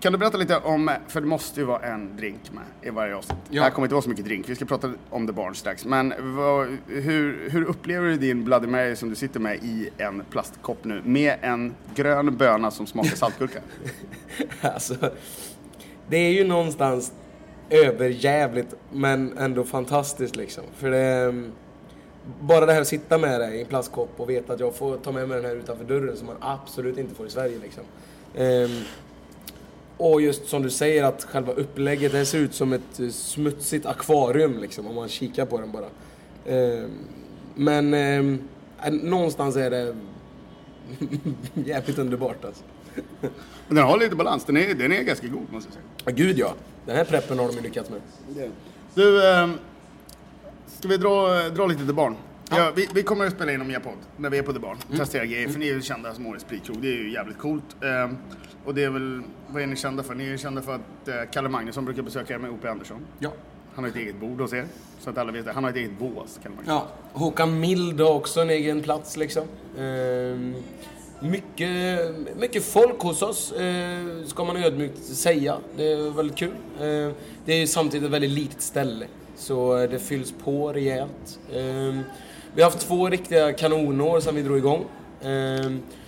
kan 0.00 0.12
du 0.12 0.18
berätta 0.18 0.38
lite 0.38 0.56
om, 0.58 0.90
för 1.08 1.20
det 1.20 1.26
måste 1.26 1.60
ju 1.60 1.66
vara 1.66 1.80
en 1.82 2.16
drink 2.16 2.40
med 2.52 2.62
i 2.82 2.90
varje 2.90 3.16
avsnitt. 3.16 3.38
Ja. 3.50 3.54
Det 3.60 3.60
här 3.60 3.70
kommer 3.70 3.86
inte 3.86 3.94
vara 3.94 4.02
så 4.02 4.08
mycket 4.08 4.24
drink, 4.24 4.48
vi 4.48 4.54
ska 4.56 4.64
prata 4.64 4.92
om 5.10 5.26
The 5.26 5.32
Barn 5.32 5.54
strax. 5.54 5.84
Men 5.84 6.14
vad, 6.36 6.78
hur, 6.88 7.50
hur 7.50 7.64
upplever 7.64 8.06
du 8.08 8.16
din 8.16 8.44
Bloody 8.44 8.66
Mary 8.66 8.96
som 8.96 9.08
du 9.08 9.14
sitter 9.14 9.40
med 9.40 9.56
i 9.56 9.88
en 9.98 10.22
plastkopp 10.30 10.84
nu 10.84 11.02
med 11.04 11.34
en 11.42 11.74
grön 11.94 12.36
böna 12.36 12.70
som 12.70 12.86
smakar 12.86 13.16
saltgurka? 13.16 13.58
Alltså, 14.60 14.94
det 16.08 16.16
är 16.16 16.30
ju 16.30 16.44
någonstans 16.44 17.12
överjävligt 17.70 18.74
men 18.92 19.38
ändå 19.38 19.64
fantastiskt 19.64 20.36
liksom. 20.36 20.64
För 20.76 20.90
det... 20.90 20.98
är- 20.98 21.50
Bara 22.40 22.66
det 22.66 22.72
här 22.72 22.80
att 22.80 22.86
sitta 22.88 23.18
med 23.18 23.40
det 23.40 23.54
i 23.54 23.60
en 23.60 23.66
plastkopp 23.66 24.10
och 24.16 24.30
veta 24.30 24.52
att 24.52 24.60
jag 24.60 24.74
får 24.74 24.96
ta 24.96 25.12
med 25.12 25.28
mig 25.28 25.36
den 25.36 25.50
här 25.50 25.56
utanför 25.56 25.84
dörren 25.84 26.16
som 26.16 26.26
man 26.26 26.36
absolut 26.40 26.98
inte 26.98 27.14
får 27.14 27.26
i 27.26 27.30
Sverige 27.30 27.58
liksom. 27.62 27.82
Ehm, 28.34 28.70
och 29.96 30.20
just 30.22 30.46
som 30.48 30.62
du 30.62 30.70
säger 30.70 31.04
att 31.04 31.24
själva 31.24 31.52
upplägget, 31.52 32.12
det 32.12 32.26
ser 32.26 32.38
ut 32.38 32.54
som 32.54 32.72
ett 32.72 33.14
smutsigt 33.14 33.86
akvarium 33.86 34.58
liksom 34.58 34.86
om 34.86 34.94
man 34.94 35.08
kikar 35.08 35.46
på 35.46 35.60
den 35.60 35.72
bara. 35.72 35.86
Ehm, 36.46 36.90
men 37.54 37.94
ehm, 37.94 38.38
någonstans 38.90 39.56
är 39.56 39.70
det 39.70 39.94
jävligt 41.54 41.98
underbart 41.98 42.44
alltså. 42.44 42.62
Den 43.68 43.78
har 43.78 43.98
lite 43.98 44.16
balans, 44.16 44.44
den 44.44 44.56
är, 44.56 44.74
den 44.74 44.92
är 44.92 45.02
ganska 45.02 45.26
god 45.26 45.52
måste 45.52 45.68
jag 45.68 45.74
säga. 45.74 45.84
Ja, 46.04 46.12
gud 46.24 46.38
ja. 46.38 46.54
Den 46.86 46.96
här 46.96 47.04
preppen 47.04 47.38
har 47.38 47.48
de 47.48 47.54
ju 47.56 47.62
lyckats 47.62 47.90
med. 47.90 48.00
Du, 48.94 49.28
eh, 49.30 49.50
ska 50.66 50.88
vi 50.88 50.96
dra, 50.96 51.48
dra 51.48 51.66
lite 51.66 51.84
till 51.84 51.94
barn? 51.94 52.16
Ja. 52.50 52.72
vi, 52.76 52.88
vi 52.94 53.02
kommer 53.02 53.26
att 53.26 53.32
spela 53.32 53.52
in 53.52 53.60
om 53.60 53.80
podd 53.84 53.92
när 54.16 54.30
vi 54.30 54.38
är 54.38 54.42
på 54.42 54.52
The 54.52 54.58
Barn. 54.58 54.78
Testera 54.96 55.24
grejer, 55.24 55.48
för 55.48 55.58
ni 55.58 55.68
är 55.68 55.74
ju 55.74 55.82
kända 55.82 56.14
som 56.14 56.26
årets 56.26 56.44
spritkrog. 56.44 56.82
Det 56.82 56.88
är 56.88 56.96
ju 56.96 57.12
jävligt 57.12 57.38
coolt. 57.38 57.76
Eh, 57.82 58.10
och 58.64 58.74
det 58.74 58.84
är 58.84 58.90
väl, 58.90 59.22
vad 59.48 59.62
är 59.62 59.66
ni 59.66 59.76
kända 59.76 60.02
för? 60.02 60.14
Ni 60.14 60.32
är 60.32 60.36
kända 60.36 60.62
för 60.62 60.74
att 60.74 61.08
eh, 61.08 61.14
Kalle 61.32 61.48
Magnusson 61.48 61.84
brukar 61.84 62.02
besöka 62.02 62.34
er 62.34 62.38
med 62.38 62.50
O.P. 62.50 62.68
Andersson. 62.68 63.06
Ja. 63.18 63.32
Han 63.74 63.84
har 63.84 63.90
ett 63.90 63.96
eget 63.96 64.20
bord 64.20 64.40
hos 64.40 64.52
er, 64.52 64.64
så 65.00 65.10
att 65.10 65.18
alla 65.18 65.32
vet 65.32 65.44
det. 65.44 65.52
Han 65.52 65.64
har 65.64 65.70
ett 65.70 65.76
eget 65.76 65.98
bås, 65.98 66.40
Kalle 66.42 66.54
Magnusson. 66.54 66.74
ja. 66.74 66.88
Håkan 67.12 67.60
Mild 67.60 68.00
har 68.00 68.14
också 68.14 68.40
en 68.40 68.50
egen 68.50 68.82
plats 68.82 69.16
liksom. 69.16 69.44
Ehm, 69.78 70.54
mycket, 71.24 72.00
mycket 72.36 72.64
folk 72.64 73.00
hos 73.00 73.22
oss, 73.22 73.52
eh, 73.52 74.24
ska 74.26 74.44
man 74.44 74.56
ödmjukt 74.56 75.04
säga. 75.04 75.56
Det 75.76 75.92
är 75.92 76.10
väldigt 76.10 76.36
kul. 76.36 76.54
Eh, 76.80 77.12
det 77.44 77.52
är 77.52 77.66
samtidigt 77.66 78.06
ett 78.06 78.12
väldigt 78.12 78.30
litet 78.30 78.62
ställe, 78.62 79.06
så 79.36 79.86
det 79.86 79.98
fylls 79.98 80.34
på 80.44 80.72
rejält. 80.72 81.38
Ehm, 81.54 82.00
vi 82.54 82.62
har 82.62 82.70
haft 82.70 82.86
två 82.88 83.08
riktiga 83.10 83.52
kanonår 83.52 84.20
sedan 84.20 84.34
vi 84.34 84.42
drog 84.42 84.58
igång. 84.58 84.84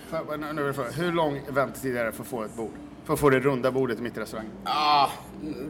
För, 0.09 0.97
hur 1.01 1.11
lång 1.11 1.41
väntetid 1.49 1.97
är 1.97 2.05
det 2.05 2.11
för 2.11 2.21
att 2.23 2.29
få 2.29 2.43
ett 2.43 2.55
bord? 2.55 2.71
För 3.05 3.13
att 3.13 3.19
få 3.19 3.29
det 3.29 3.39
runda 3.39 3.71
bordet 3.71 3.99
mitt 3.99 4.17
i 4.17 4.19
restaurangen. 4.19 4.51
Ja, 4.65 5.09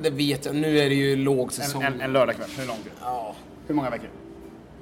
det 0.01 0.09
vet 0.09 0.45
jag. 0.45 0.55
Nu 0.55 0.79
är 0.79 0.89
det 0.89 0.95
ju 0.95 1.15
låg 1.15 1.51
En, 1.75 1.81
en, 1.81 2.01
en 2.01 2.13
lördagkväll. 2.13 2.49
Hur 2.57 2.67
långt 2.67 2.79
är 2.79 2.89
det? 2.89 2.95
Ja, 3.01 3.35
Hur 3.67 3.75
många 3.75 3.89
veckor? 3.89 4.09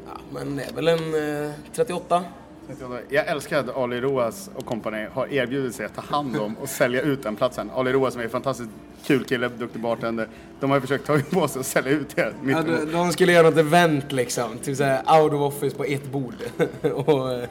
ja, 0.07 0.19
men 0.33 0.55
det 0.55 0.63
är 0.63 0.73
väl 0.73 0.87
en 0.87 1.45
eh, 1.45 1.51
38. 1.73 2.23
38. 2.67 2.99
Jag 3.09 3.27
älskar 3.27 3.59
att 3.59 3.77
Ali 3.77 4.01
Roas 4.01 4.49
och 4.55 4.65
kompani 4.65 5.07
har 5.13 5.33
erbjudit 5.33 5.75
sig 5.75 5.85
att 5.85 5.95
ta 5.95 6.01
hand 6.01 6.37
om 6.37 6.55
och 6.61 6.69
sälja 6.69 7.01
ut 7.01 7.23
den 7.23 7.35
platsen. 7.35 7.71
Ali 7.75 7.93
Roas 7.93 8.13
som 8.13 8.19
är 8.19 8.25
en 8.25 8.31
fantastiskt 8.31 8.69
kul 9.03 9.23
kille, 9.23 9.47
duktig 9.47 9.81
bartender. 9.81 10.27
De 10.59 10.69
har 10.69 10.77
ju 10.77 10.81
försökt 10.81 11.05
ta 11.05 11.19
på 11.31 11.47
sig 11.47 11.59
och 11.59 11.65
sälja 11.65 11.91
ut 11.91 12.15
det. 12.15 12.33
Ja, 12.45 12.61
de, 12.61 12.91
de 12.91 13.11
skulle 13.11 13.31
göra 13.31 13.49
något 13.49 13.59
event 13.59 14.11
liksom. 14.11 14.57
Typ 14.57 14.77
såhär 14.77 15.21
out 15.21 15.33
of 15.33 15.41
office 15.41 15.75
på 15.75 15.83
ett 15.83 16.11
bord. 16.11 16.35
och, 16.93 17.33
eh, 17.33 17.49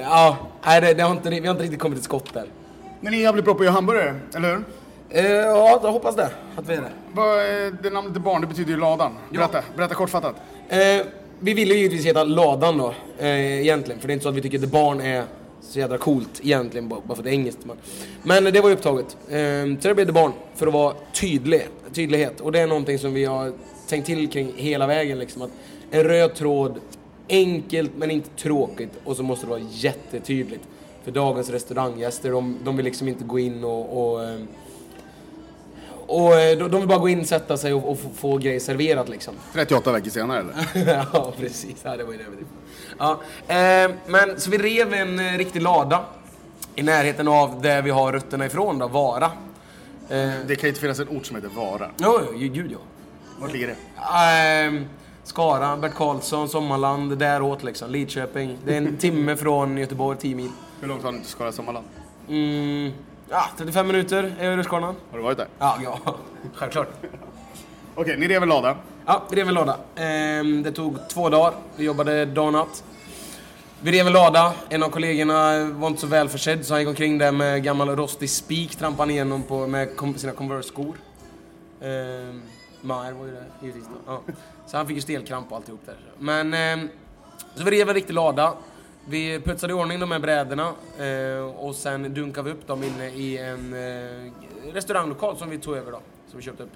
ja, 0.00 0.36
nej, 0.66 0.80
det, 0.80 0.94
det 0.94 1.02
har 1.02 1.10
inte, 1.10 1.30
vi 1.30 1.40
har 1.40 1.50
inte 1.50 1.64
riktigt 1.64 1.80
kommit 1.80 1.98
till 1.98 2.04
skott 2.04 2.34
där. 2.34 2.46
Men 3.00 3.12
ni 3.12 3.18
är 3.18 3.22
jävligt 3.22 3.44
bra 3.44 3.54
på 3.54 3.60
att 3.60 3.64
göra 3.64 3.74
hamburgare, 3.74 4.20
eller 4.34 4.48
hur? 4.48 4.64
Eh, 5.08 5.26
ja, 5.26 5.80
jag 5.82 5.92
hoppas 5.92 6.16
det. 6.16 6.30
Att 6.56 6.68
vi 6.68 6.74
är 6.74 6.80
det. 6.80 7.20
Är 7.20 7.82
det 7.82 7.90
namnet 7.90 8.16
är 8.16 8.20
barn, 8.20 8.40
det 8.40 8.46
betyder 8.46 8.70
ju 8.70 8.76
ladan. 8.76 9.12
Berätta, 9.30 9.62
berätta 9.76 9.94
kortfattat. 9.94 10.34
Eh, 10.68 10.78
vi 11.44 11.54
ville 11.54 11.74
ju 11.74 11.80
givetvis 11.80 12.06
heta 12.06 12.24
Ladan 12.24 12.78
då, 12.78 12.94
eh, 13.18 13.60
egentligen. 13.60 14.00
För 14.00 14.08
det 14.08 14.12
är 14.12 14.14
inte 14.14 14.22
så 14.22 14.28
att 14.28 14.34
vi 14.34 14.42
tycker 14.42 14.58
att 14.58 14.64
The 14.64 14.70
Barn 14.70 15.00
är 15.00 15.24
så 15.60 15.78
jädra 15.78 15.98
coolt 15.98 16.40
egentligen, 16.42 16.88
bara 16.88 17.00
bara 17.00 17.14
för 17.14 17.22
att 17.22 17.24
det 17.24 17.30
är 17.30 17.34
engelskt. 17.34 17.64
Men, 17.64 18.44
men 18.44 18.52
det 18.52 18.60
var 18.60 18.68
ju 18.68 18.74
upptaget. 18.74 19.16
Eh, 19.28 19.80
så 19.80 19.88
det 19.88 19.94
blev 19.94 20.06
The 20.06 20.12
Barn, 20.12 20.32
för 20.54 20.66
att 20.66 20.72
vara 20.72 20.94
tydlig, 21.20 21.62
tydlighet. 21.92 22.40
Och 22.40 22.52
det 22.52 22.60
är 22.60 22.66
någonting 22.66 22.98
som 22.98 23.14
vi 23.14 23.24
har 23.24 23.52
tänkt 23.88 24.06
till 24.06 24.28
kring 24.28 24.52
hela 24.56 24.86
vägen 24.86 25.18
liksom. 25.18 25.42
Att 25.42 25.50
en 25.90 26.04
röd 26.04 26.34
tråd, 26.34 26.80
enkelt 27.28 27.90
men 27.96 28.10
inte 28.10 28.30
tråkigt. 28.30 28.92
Och 29.04 29.16
så 29.16 29.22
måste 29.22 29.46
det 29.46 29.50
vara 29.50 29.62
jättetydligt. 29.70 30.64
För 31.04 31.10
dagens 31.10 31.50
restauranggäster, 31.50 32.30
de, 32.30 32.58
de 32.64 32.76
vill 32.76 32.84
liksom 32.84 33.08
inte 33.08 33.24
gå 33.24 33.38
in 33.38 33.64
och, 33.64 34.12
och 34.12 34.24
eh, 34.24 34.40
och 36.06 36.34
eh, 36.34 36.58
de 36.58 36.68
de 36.70 36.78
vill 36.80 36.88
bara 36.88 36.98
gå 36.98 37.08
in, 37.08 37.26
sätta 37.26 37.56
sig 37.56 37.74
och, 37.74 37.90
och 37.90 37.98
få, 37.98 38.08
få 38.16 38.36
grejer 38.38 38.60
serverat 38.60 39.08
liksom. 39.08 39.34
38 39.52 39.92
veckor 39.92 40.10
senare 40.10 40.40
eller? 40.40 40.54
ja, 41.12 41.32
precis. 41.40 41.76
Ja, 41.82 41.96
det 41.96 42.04
var 42.04 42.12
ju 42.12 42.18
det 42.18 42.24
ja, 42.98 43.20
eh, 43.48 43.90
Men 44.06 44.40
så 44.40 44.50
vi 44.50 44.58
rev 44.58 44.94
en 44.94 45.18
eh, 45.20 45.38
riktig 45.38 45.62
lada 45.62 46.00
i 46.74 46.82
närheten 46.82 47.28
av 47.28 47.62
där 47.62 47.82
vi 47.82 47.90
har 47.90 48.12
rötterna 48.12 48.46
ifrån 48.46 48.78
då, 48.78 48.88
Vara. 48.88 49.24
Eh, 50.08 50.30
Det 50.46 50.56
kan 50.56 50.62
ju 50.62 50.68
inte 50.68 50.80
finnas 50.80 50.98
en 51.00 51.08
ort 51.08 51.26
som 51.26 51.36
heter 51.36 51.48
Vara. 51.48 51.90
jo, 51.98 52.20
jo, 52.34 52.48
gud 52.52 52.72
ja. 52.72 52.78
Vart 53.40 53.52
ligger 53.52 53.66
det? 53.66 53.74
Eh, 54.76 54.82
Skara, 55.24 55.76
Bert 55.76 55.94
Karlsson, 55.94 56.48
Sommarland, 56.48 57.18
däråt 57.18 57.62
liksom. 57.62 57.90
Lidköping. 57.90 58.58
Det 58.64 58.72
är 58.74 58.78
en 58.78 58.96
timme 58.98 59.36
från 59.36 59.78
Göteborg, 59.78 60.18
10 60.18 60.34
mil. 60.34 60.50
Hur 60.80 60.88
långt 60.88 61.02
har 61.02 61.12
ni 61.12 61.18
till 61.18 61.28
Skara 61.28 61.52
Sommarland? 61.52 61.86
Mm, 62.28 62.92
ja, 63.30 63.44
35 63.56 63.86
minuter 63.86 64.34
är 64.38 64.56
rutschkanan. 64.56 64.94
Har 65.10 65.18
du 65.18 65.24
varit 65.24 65.38
där? 65.38 65.48
Ja, 65.58 65.78
ja, 65.84 66.16
självklart. 66.54 66.88
Okej, 67.94 68.16
ni 68.18 68.28
rev 68.28 68.42
en 68.42 68.48
lada. 68.48 68.76
Ja, 69.06 69.22
vi 69.30 69.36
rev 69.36 69.48
en 69.48 69.54
lada. 69.54 69.76
Ehm, 69.96 70.62
det 70.62 70.72
tog 70.72 71.08
två 71.08 71.28
dagar. 71.28 71.54
Vi 71.76 71.84
jobbade 71.84 72.24
dag 72.24 72.46
och 72.46 72.52
natt. 72.52 72.84
Vi 73.80 73.92
rev 73.92 74.06
en 74.06 74.12
lada. 74.12 74.52
En 74.68 74.82
av 74.82 74.88
kollegorna 74.88 75.64
var 75.64 75.88
inte 75.88 76.00
så 76.00 76.06
välförsedd 76.06 76.66
så 76.66 76.74
han 76.74 76.80
gick 76.80 76.88
omkring 76.88 77.18
där 77.18 77.32
med 77.32 77.62
gammal 77.62 77.88
rostig 77.96 78.30
spik 78.30 78.76
trampade 78.76 79.02
han 79.02 79.10
igenom 79.10 79.42
på, 79.42 79.66
med 79.66 79.96
kom, 79.96 80.14
sina 80.18 80.32
Converse-skor. 80.32 80.96
Ehm, 81.82 82.42
Maher 82.80 83.12
var 83.12 83.26
ju 83.26 83.32
det 83.32 83.44
givetvis 83.60 83.84
då. 83.84 84.12
Ja. 84.12 84.34
Så 84.66 84.76
han 84.76 84.86
fick 84.86 84.96
ju 84.96 85.02
stelkramp 85.02 85.50
och 85.50 85.56
alltihop 85.56 85.80
där. 85.86 85.96
Men, 86.18 86.54
ehm, 86.54 86.88
så 87.54 87.64
vi 87.64 87.70
rev 87.70 87.88
en 87.88 87.94
riktig 87.94 88.14
lada. 88.14 88.54
Vi 89.08 89.40
putsade 89.40 89.72
i 89.72 89.76
ordning 89.76 90.00
de 90.00 90.10
här 90.10 90.18
brädorna 90.18 90.72
eh, 90.98 91.56
och 91.56 91.74
sen 91.74 92.14
dunkade 92.14 92.50
vi 92.50 92.56
upp 92.56 92.66
dem 92.66 92.82
inne 92.82 93.08
i 93.08 93.38
en 93.38 93.74
eh, 93.74 94.32
restauranglokal 94.72 95.36
som 95.36 95.50
vi 95.50 95.58
tog 95.58 95.76
över 95.76 95.92
då. 95.92 96.00
Som 96.28 96.38
vi 96.38 96.44
köpte 96.44 96.62
upp. 96.62 96.72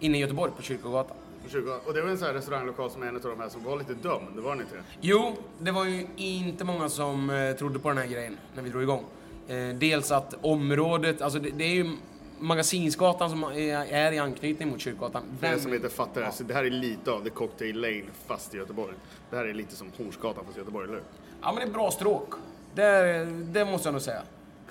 Inne 0.00 0.18
i 0.18 0.20
Göteborg 0.20 0.52
på 0.56 0.62
Kyrkogatan. 0.62 1.16
På 1.44 1.50
20. 1.50 1.72
Och 1.86 1.94
det 1.94 2.02
var 2.02 2.08
en 2.08 2.18
sån 2.18 2.26
här 2.26 2.34
restauranglokal 2.34 2.90
som 2.90 3.02
är 3.02 3.06
en 3.06 3.16
av 3.16 3.22
de 3.22 3.40
här 3.40 3.48
som 3.48 3.64
var 3.64 3.78
lite 3.78 3.94
dum, 3.94 4.22
det 4.34 4.40
var 4.40 4.50
den 4.50 4.60
inte? 4.60 4.74
Jo, 5.00 5.36
det 5.58 5.70
var 5.70 5.84
ju 5.84 6.06
inte 6.16 6.64
många 6.64 6.88
som 6.88 7.30
eh, 7.30 7.52
trodde 7.52 7.78
på 7.78 7.88
den 7.88 7.98
här 7.98 8.06
grejen 8.06 8.36
när 8.54 8.62
vi 8.62 8.70
drog 8.70 8.82
igång. 8.82 9.04
Eh, 9.48 9.68
dels 9.68 10.10
att 10.10 10.34
området, 10.40 11.22
alltså 11.22 11.38
det, 11.38 11.50
det 11.50 11.64
är 11.64 11.74
ju 11.74 11.96
Magasinsgatan 12.40 13.30
som 13.30 13.44
är, 13.44 14.12
i 14.12 14.18
anknytning 14.18 14.68
mot 14.70 14.80
Kyrkogatan. 14.80 15.22
För 15.40 15.46
er 15.46 15.50
Den- 15.50 15.60
som 15.60 15.74
inte 15.74 15.88
fattar 15.88 16.20
det, 16.20 16.26
här, 16.26 16.32
så 16.32 16.42
det 16.42 16.54
här 16.54 16.64
är 16.64 16.70
lite 16.70 17.10
av 17.10 17.24
The 17.24 17.30
Cocktail 17.30 17.80
Lane 17.80 18.02
fast 18.26 18.54
i 18.54 18.56
Göteborg. 18.56 18.94
Det 19.30 19.36
här 19.36 19.44
är 19.44 19.54
lite 19.54 19.76
som 19.76 19.92
Hornsgatan 19.98 20.44
fast 20.44 20.56
i 20.56 20.60
Göteborg, 20.60 20.84
eller 20.84 20.94
hur? 20.94 21.04
Ja 21.42 21.52
men 21.52 21.56
det 21.64 21.70
är 21.70 21.74
bra 21.74 21.90
stråk. 21.90 22.32
Det, 22.74 23.24
det 23.24 23.64
måste 23.64 23.86
jag 23.88 23.92
nog 23.92 24.02
säga. 24.02 24.22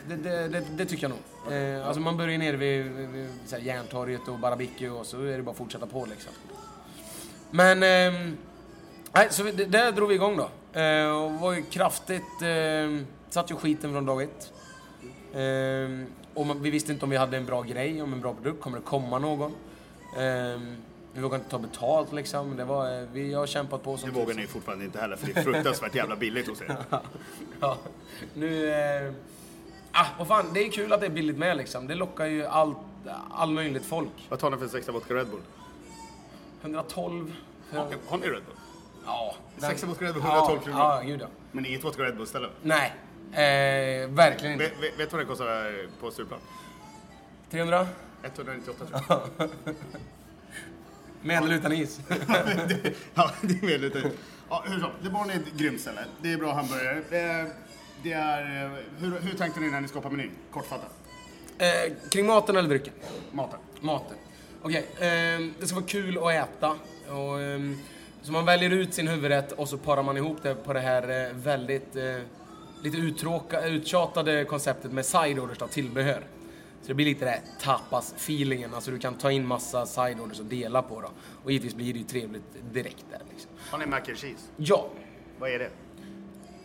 Det, 0.08 0.16
det, 0.16 0.48
det, 0.48 0.64
det 0.78 0.86
tycker 0.86 1.04
jag 1.04 1.12
nog. 1.12 1.54
Eh, 1.54 1.88
alltså 1.88 2.02
man 2.02 2.18
börjar 2.18 2.38
nere 2.38 2.58
vid, 2.58 2.86
vid, 2.86 3.30
så 3.46 3.56
här, 3.56 3.64
Järntorget 3.64 4.28
och 4.28 4.40
Barabicki 4.40 4.88
och 4.88 5.06
så 5.06 5.22
är 5.24 5.38
det 5.38 5.44
bara 5.44 5.52
att 5.52 5.58
fortsätta 5.58 5.86
på 5.86 6.06
liksom. 6.10 6.32
Men, 7.52 7.84
ehm, 7.84 8.38
nej 9.14 9.28
så 9.30 9.44
vi, 9.44 9.52
det, 9.52 9.66
där 9.66 9.92
drog 9.92 10.10
vi 10.10 10.16
igång 10.16 10.38
då. 10.38 10.80
Eh, 10.80 11.10
och 11.24 11.32
var 11.32 11.54
ju 11.54 11.62
kraftigt, 11.62 12.42
eh, 12.42 13.06
satt 13.30 13.52
ju 13.52 13.56
skiten 13.56 13.92
från 13.92 14.06
dag 14.06 14.24
ett. 14.24 14.54
Ehm, 15.36 16.06
och 16.34 16.46
man, 16.46 16.62
vi 16.62 16.70
visste 16.70 16.92
inte 16.92 17.06
om 17.06 17.10
vi 17.10 17.18
hade 17.18 17.38
en 17.38 17.46
bra 17.46 17.62
grej, 17.62 18.02
om 18.02 18.14
en 18.14 18.22
bra 18.22 18.34
produkt, 18.34 18.62
kommer 18.62 18.78
det 18.78 18.84
komma 18.84 19.20
någon? 19.20 19.52
Ehm, 20.18 20.76
vi 21.14 21.22
vågade 21.22 21.44
inte 21.44 21.52
ta 21.52 21.60
betalt 21.60 22.14
liksom. 22.14 22.58
Det 22.58 22.66
var, 22.66 23.02
eh, 23.02 23.08
vi 23.14 23.34
har 23.34 23.48
kämpat 23.48 23.84
på 23.84 23.98
som 23.98 24.10
Det 24.10 24.20
vågar 24.20 24.36
ni 24.36 24.48
fortfarande 24.48 24.86
inte 24.86 25.00
heller, 25.00 25.16
för 25.16 25.28
det 25.28 25.40
är 25.40 25.44
fruktansvärt 25.44 25.96
jävla 25.96 26.16
billigt 26.16 26.48
hos 26.48 26.62
er. 26.62 26.78
Ja, 27.60 27.78
nu... 28.34 28.72
Eh, 28.72 29.14
ah, 29.92 30.06
vad 30.18 30.28
fan, 30.28 30.46
det 30.54 30.66
är 30.66 30.72
kul 30.72 30.94
att 30.94 31.00
det 31.00 31.06
är 31.06 31.12
billigt 31.12 31.38
med 31.38 31.58
liksom. 31.58 31.88
Det 31.88 31.96
lockar 31.96 32.26
ju 32.26 32.46
allt, 32.46 32.78
all 33.32 33.52
möjligt 33.52 33.86
folk. 33.86 34.28
Vad 34.30 34.40
tar 34.40 34.50
ni 34.52 34.58
för 34.58 34.68
sexa 34.68 34.92
vodka 34.92 35.14
Red 35.14 35.28
Bull? 35.28 35.42
112 36.62 37.34
för... 37.70 37.78
Har, 37.78 37.88
har 38.08 38.18
ni 38.18 38.28
Red 38.28 38.44
Bull? 38.44 38.56
Ja. 39.06 39.36
Sexa 39.58 39.88
vodka 39.88 40.06
Red 40.06 40.14
Bull, 40.14 40.24
112 40.24 40.60
ja, 40.60 40.64
kronor. 40.64 40.80
Ja, 40.80 41.02
gud 41.06 41.22
ja. 41.22 41.28
Men 41.52 41.66
inget 41.66 41.84
vodka 41.84 42.04
Red 42.04 42.18
Bull-ställe? 42.18 42.50
Nej, 42.62 42.94
eh, 43.34 44.10
verkligen 44.10 44.54
inte. 44.54 44.72
Vet, 44.98 44.98
du 44.98 45.06
vad 45.18 45.20
det 45.22 45.26
kostar 45.26 45.88
på 46.00 46.12
Stureplan? 46.12 46.40
300? 47.52 47.88
198 48.24 48.86
tror 48.86 49.02
jag. 49.38 49.50
Med 51.22 51.44
eller 51.44 51.56
utan 51.56 51.72
is? 51.72 52.00
ja, 53.14 53.32
det 53.42 53.54
är 53.64 53.68
väldigt 53.80 54.06
Ja, 54.50 54.64
hur 54.68 54.80
som, 54.80 54.90
Det 55.04 55.10
Barn 55.10 55.30
är 55.30 55.34
ett 55.36 55.54
grymt 55.58 55.82
ställe. 55.82 56.02
Det 56.22 56.34
är 56.34 56.38
bra 56.38 56.54
hamburgare. 56.54 57.02
Det 57.10 57.18
är, 57.18 57.50
det 58.04 58.12
är, 58.14 58.66
eh, 58.66 58.72
hur, 58.98 59.20
hur 59.20 59.38
tänkte 59.38 59.60
ni 59.60 59.70
när 59.72 59.82
ni 59.82 59.88
skapade 59.88 60.16
menyn? 60.16 60.32
Kortfattat. 60.52 60.92
eh, 61.58 61.94
kring 62.12 62.26
maten 62.26 62.56
eller 62.58 62.70
drycken? 62.70 62.94
Maten. 63.32 63.60
Maten. 63.82 64.18
Okej, 64.62 64.86
ehm, 65.00 65.54
det 65.60 65.68
ska 65.68 65.76
vara 65.76 65.86
kul 65.86 66.18
att 66.18 66.32
äta. 66.34 66.76
Och, 67.10 67.42
ehm, 67.42 67.78
så 68.22 68.32
man 68.32 68.46
väljer 68.46 68.70
ut 68.70 68.94
sin 68.94 69.08
huvudrätt 69.08 69.52
och 69.52 69.70
så 69.70 69.78
parar 69.78 70.04
man 70.04 70.18
ihop 70.18 70.38
det 70.44 70.56
på 70.56 70.74
det 70.74 70.80
här 70.80 71.26
eh, 71.28 71.34
väldigt 71.34 71.96
eh, 71.96 72.04
lite 72.84 72.98
uttråka, 72.98 73.66
uttjatade 73.68 74.46
konceptet 74.46 74.92
med 74.92 75.06
side 75.06 75.40
orders, 75.40 75.58
då, 75.58 75.68
tillbehör. 75.68 76.24
Så 76.82 76.88
det 76.88 76.94
blir 76.94 77.06
lite 77.06 77.26
det 77.26 77.42
tapas-feelingen, 77.62 78.74
alltså 78.76 78.92
du 78.92 79.00
kan 79.00 79.14
ta 79.14 79.32
in 79.32 79.46
massa 79.48 79.86
side 79.86 80.20
orders 80.20 80.40
och 80.40 80.46
dela 80.46 80.82
på 80.82 81.02
då. 81.02 81.10
Och 81.44 81.52
givetvis 81.52 81.76
blir 81.76 81.94
det 81.94 82.00
ju 82.00 82.06
trevligt 82.06 82.44
direkt 82.74 83.06
där 83.12 83.22
liksom. 83.32 83.52
Har 83.72 83.78
ni 83.80 83.86
mac 83.86 83.98
and 83.98 84.18
cheese? 84.18 84.48
Ja, 84.58 84.88
Vad 85.40 85.50
är 85.50 85.60
det? 85.60 85.70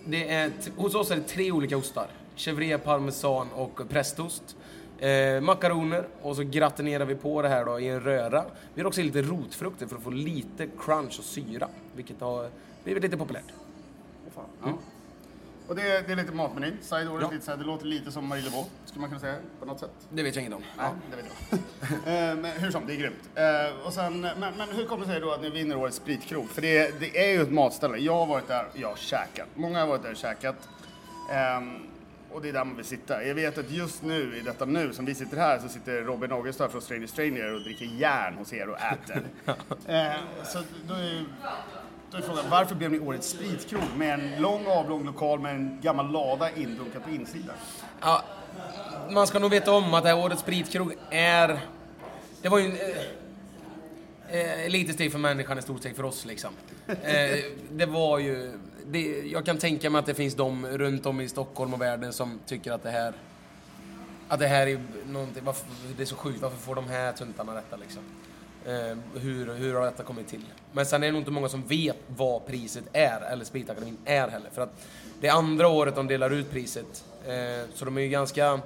det 0.06 0.28
är, 0.30 0.50
hos 0.76 0.94
oss 0.94 1.10
är 1.10 1.16
det 1.16 1.22
tre 1.22 1.52
olika 1.52 1.76
ostar. 1.76 2.06
Chevre, 2.36 2.78
parmesan 2.78 3.48
och 3.52 3.80
prästost. 3.88 4.56
Eh, 4.98 5.40
makaroner 5.40 6.08
och 6.22 6.36
så 6.36 6.42
gratinerar 6.42 7.04
vi 7.04 7.14
på 7.14 7.42
det 7.42 7.48
här 7.48 7.64
då 7.64 7.80
i 7.80 7.88
en 7.88 8.00
röra. 8.00 8.44
Vi 8.74 8.80
har 8.82 8.88
också 8.88 9.02
lite 9.02 9.22
rotfrukter 9.22 9.86
för 9.86 9.96
att 9.96 10.02
få 10.02 10.10
lite 10.10 10.66
crunch 10.78 11.18
och 11.18 11.24
syra, 11.24 11.68
vilket 11.96 12.20
har 12.20 12.48
blivit 12.84 13.02
lite 13.02 13.16
populärt. 13.16 13.44
Ja. 14.62 14.78
Och 15.68 15.76
det 15.76 15.82
är, 15.82 16.02
det 16.02 16.12
är 16.12 16.16
lite 16.16 16.32
matmenyn. 16.32 16.78
Side 16.82 17.08
orders, 17.08 17.22
Ja. 17.22 17.30
lite 17.32 17.44
så 17.44 17.50
här, 17.50 17.58
det 17.58 17.64
låter 17.64 17.86
lite 17.86 18.12
som 18.12 18.26
Marie 18.26 18.44
Laveau, 18.44 18.64
skulle 18.84 19.00
man 19.00 19.10
kunna 19.10 19.20
säga 19.20 19.36
på 19.60 19.66
något 19.66 19.80
sätt. 19.80 19.90
Det 20.10 20.22
vet 20.22 20.34
jag 20.34 20.42
inget 20.42 20.54
om. 20.56 20.62
Nej, 20.78 20.90
det 21.10 21.16
vet 21.16 21.26
jag. 21.50 21.58
Eh, 22.30 22.36
men 22.36 22.44
hur 22.52 22.70
som, 22.70 22.86
det 22.86 22.92
är 22.92 22.96
grymt. 22.96 23.28
Eh, 23.34 23.86
och 23.86 23.92
sen, 23.92 24.20
men, 24.20 24.38
men 24.56 24.68
hur 24.72 24.84
kommer 24.86 25.06
det 25.06 25.12
sig 25.12 25.20
då 25.20 25.32
att 25.32 25.42
ni 25.42 25.50
vinner 25.50 25.76
årets 25.76 25.96
spritkrog? 25.96 26.50
För 26.50 26.62
det, 26.62 27.00
det 27.00 27.26
är 27.28 27.32
ju 27.32 27.42
ett 27.42 27.52
matställe. 27.52 27.96
Jag 27.98 28.14
har 28.16 28.26
varit 28.26 28.48
där 28.48 28.66
och 28.72 28.78
jag 28.78 28.88
har 28.88 28.96
käkat. 28.96 29.48
Många 29.54 29.80
har 29.80 29.86
varit 29.86 30.02
där 30.02 30.10
och 30.10 30.16
käkat. 30.16 30.68
Ehm, 31.32 31.78
och 32.32 32.42
det 32.42 32.48
är 32.48 32.52
där 32.52 32.64
man 32.64 32.76
vill 32.76 32.84
sitta. 32.84 33.24
Jag 33.24 33.34
vet 33.34 33.58
att 33.58 33.70
just 33.70 34.02
nu, 34.02 34.36
i 34.36 34.40
detta 34.40 34.64
nu, 34.64 34.92
som 34.92 35.04
vi 35.04 35.14
sitter 35.14 35.36
här, 35.36 35.58
så 35.58 35.68
sitter 35.68 36.02
Robin 36.02 36.32
Augustad 36.32 36.68
från 36.68 36.82
Stranger 36.82 37.06
Stranger 37.06 37.54
och 37.54 37.60
dricker 37.60 37.84
järn 37.86 38.34
hos 38.34 38.52
er 38.52 38.68
och 38.68 38.78
äter. 38.80 39.22
Eh, 39.86 40.12
så 40.44 40.58
då 40.88 40.94
är, 40.94 41.24
då 42.14 42.18
är 42.18 42.22
frågan, 42.22 42.44
varför 42.50 42.74
blev 42.74 42.92
ni 42.92 42.98
årets 42.98 43.28
spritkrog 43.28 43.82
med 43.96 44.14
en 44.14 44.42
lång 44.42 44.66
avlång 44.66 45.04
lokal 45.04 45.40
med 45.40 45.54
en 45.54 45.80
gammal 45.82 46.12
lada 46.12 46.50
indunkad 46.50 47.04
på 47.04 47.10
insidan? 47.10 47.56
Ja, 48.00 48.24
man 49.10 49.26
ska 49.26 49.38
nog 49.38 49.50
veta 49.50 49.72
om 49.72 49.94
att 49.94 50.02
det 50.02 50.08
här 50.08 50.24
årets 50.24 50.42
spritkrog 50.42 50.94
är... 51.10 51.60
Det 52.42 52.48
var 52.48 52.58
ju 52.58 52.64
en... 52.64 52.76
Eh, 54.28 54.64
eh, 54.64 54.70
litet 54.70 54.94
steg 54.94 55.12
för 55.12 55.18
människan, 55.18 55.58
ett 55.58 55.64
stort 55.64 55.80
steg 55.80 55.96
för 55.96 56.04
oss 56.04 56.24
liksom. 56.24 56.50
Eh, 56.86 57.38
det 57.70 57.86
var 57.86 58.18
ju... 58.18 58.58
Det, 58.86 59.22
jag 59.32 59.46
kan 59.46 59.58
tänka 59.58 59.90
mig 59.90 59.98
att 59.98 60.06
det 60.06 60.14
finns 60.14 60.34
de 60.34 60.66
runt 60.66 61.06
om 61.06 61.20
i 61.20 61.28
Stockholm 61.28 61.74
och 61.74 61.80
världen 61.80 62.12
som 62.12 62.40
tycker 62.46 62.72
att 62.72 62.82
det 62.82 62.90
här 62.90 63.14
att 64.28 64.40
det 64.40 64.46
här 64.46 64.66
är 64.66 64.80
någonting, 65.06 65.44
varför, 65.44 65.66
det 65.96 66.02
är 66.02 66.06
så 66.06 66.16
sjukt, 66.16 66.42
varför 66.42 66.56
får 66.56 66.74
de 66.74 66.88
här 66.88 67.12
tuntarna 67.12 67.54
detta 67.54 67.76
liksom? 67.76 68.02
Eh, 68.66 68.96
hur, 69.20 69.54
hur 69.54 69.74
har 69.74 69.84
detta 69.84 70.02
kommit 70.02 70.28
till? 70.28 70.44
Men 70.72 70.86
sen 70.86 71.02
är 71.02 71.06
det 71.06 71.12
nog 71.12 71.20
inte 71.20 71.30
många 71.30 71.48
som 71.48 71.62
vet 71.62 71.96
vad 72.06 72.46
priset 72.46 72.84
är, 72.92 73.20
eller 73.20 73.44
Spritakademin 73.44 73.96
är 74.04 74.28
heller. 74.28 74.50
För 74.50 74.62
att 74.62 74.86
det 75.20 75.28
är 75.28 75.32
andra 75.32 75.68
året 75.68 75.94
de 75.94 76.06
delar 76.06 76.30
ut 76.30 76.50
priset. 76.50 77.04
Eh, 77.26 77.68
så 77.74 77.84
de 77.84 77.98
är 77.98 78.02
ju 78.02 78.08
ganska, 78.08 78.60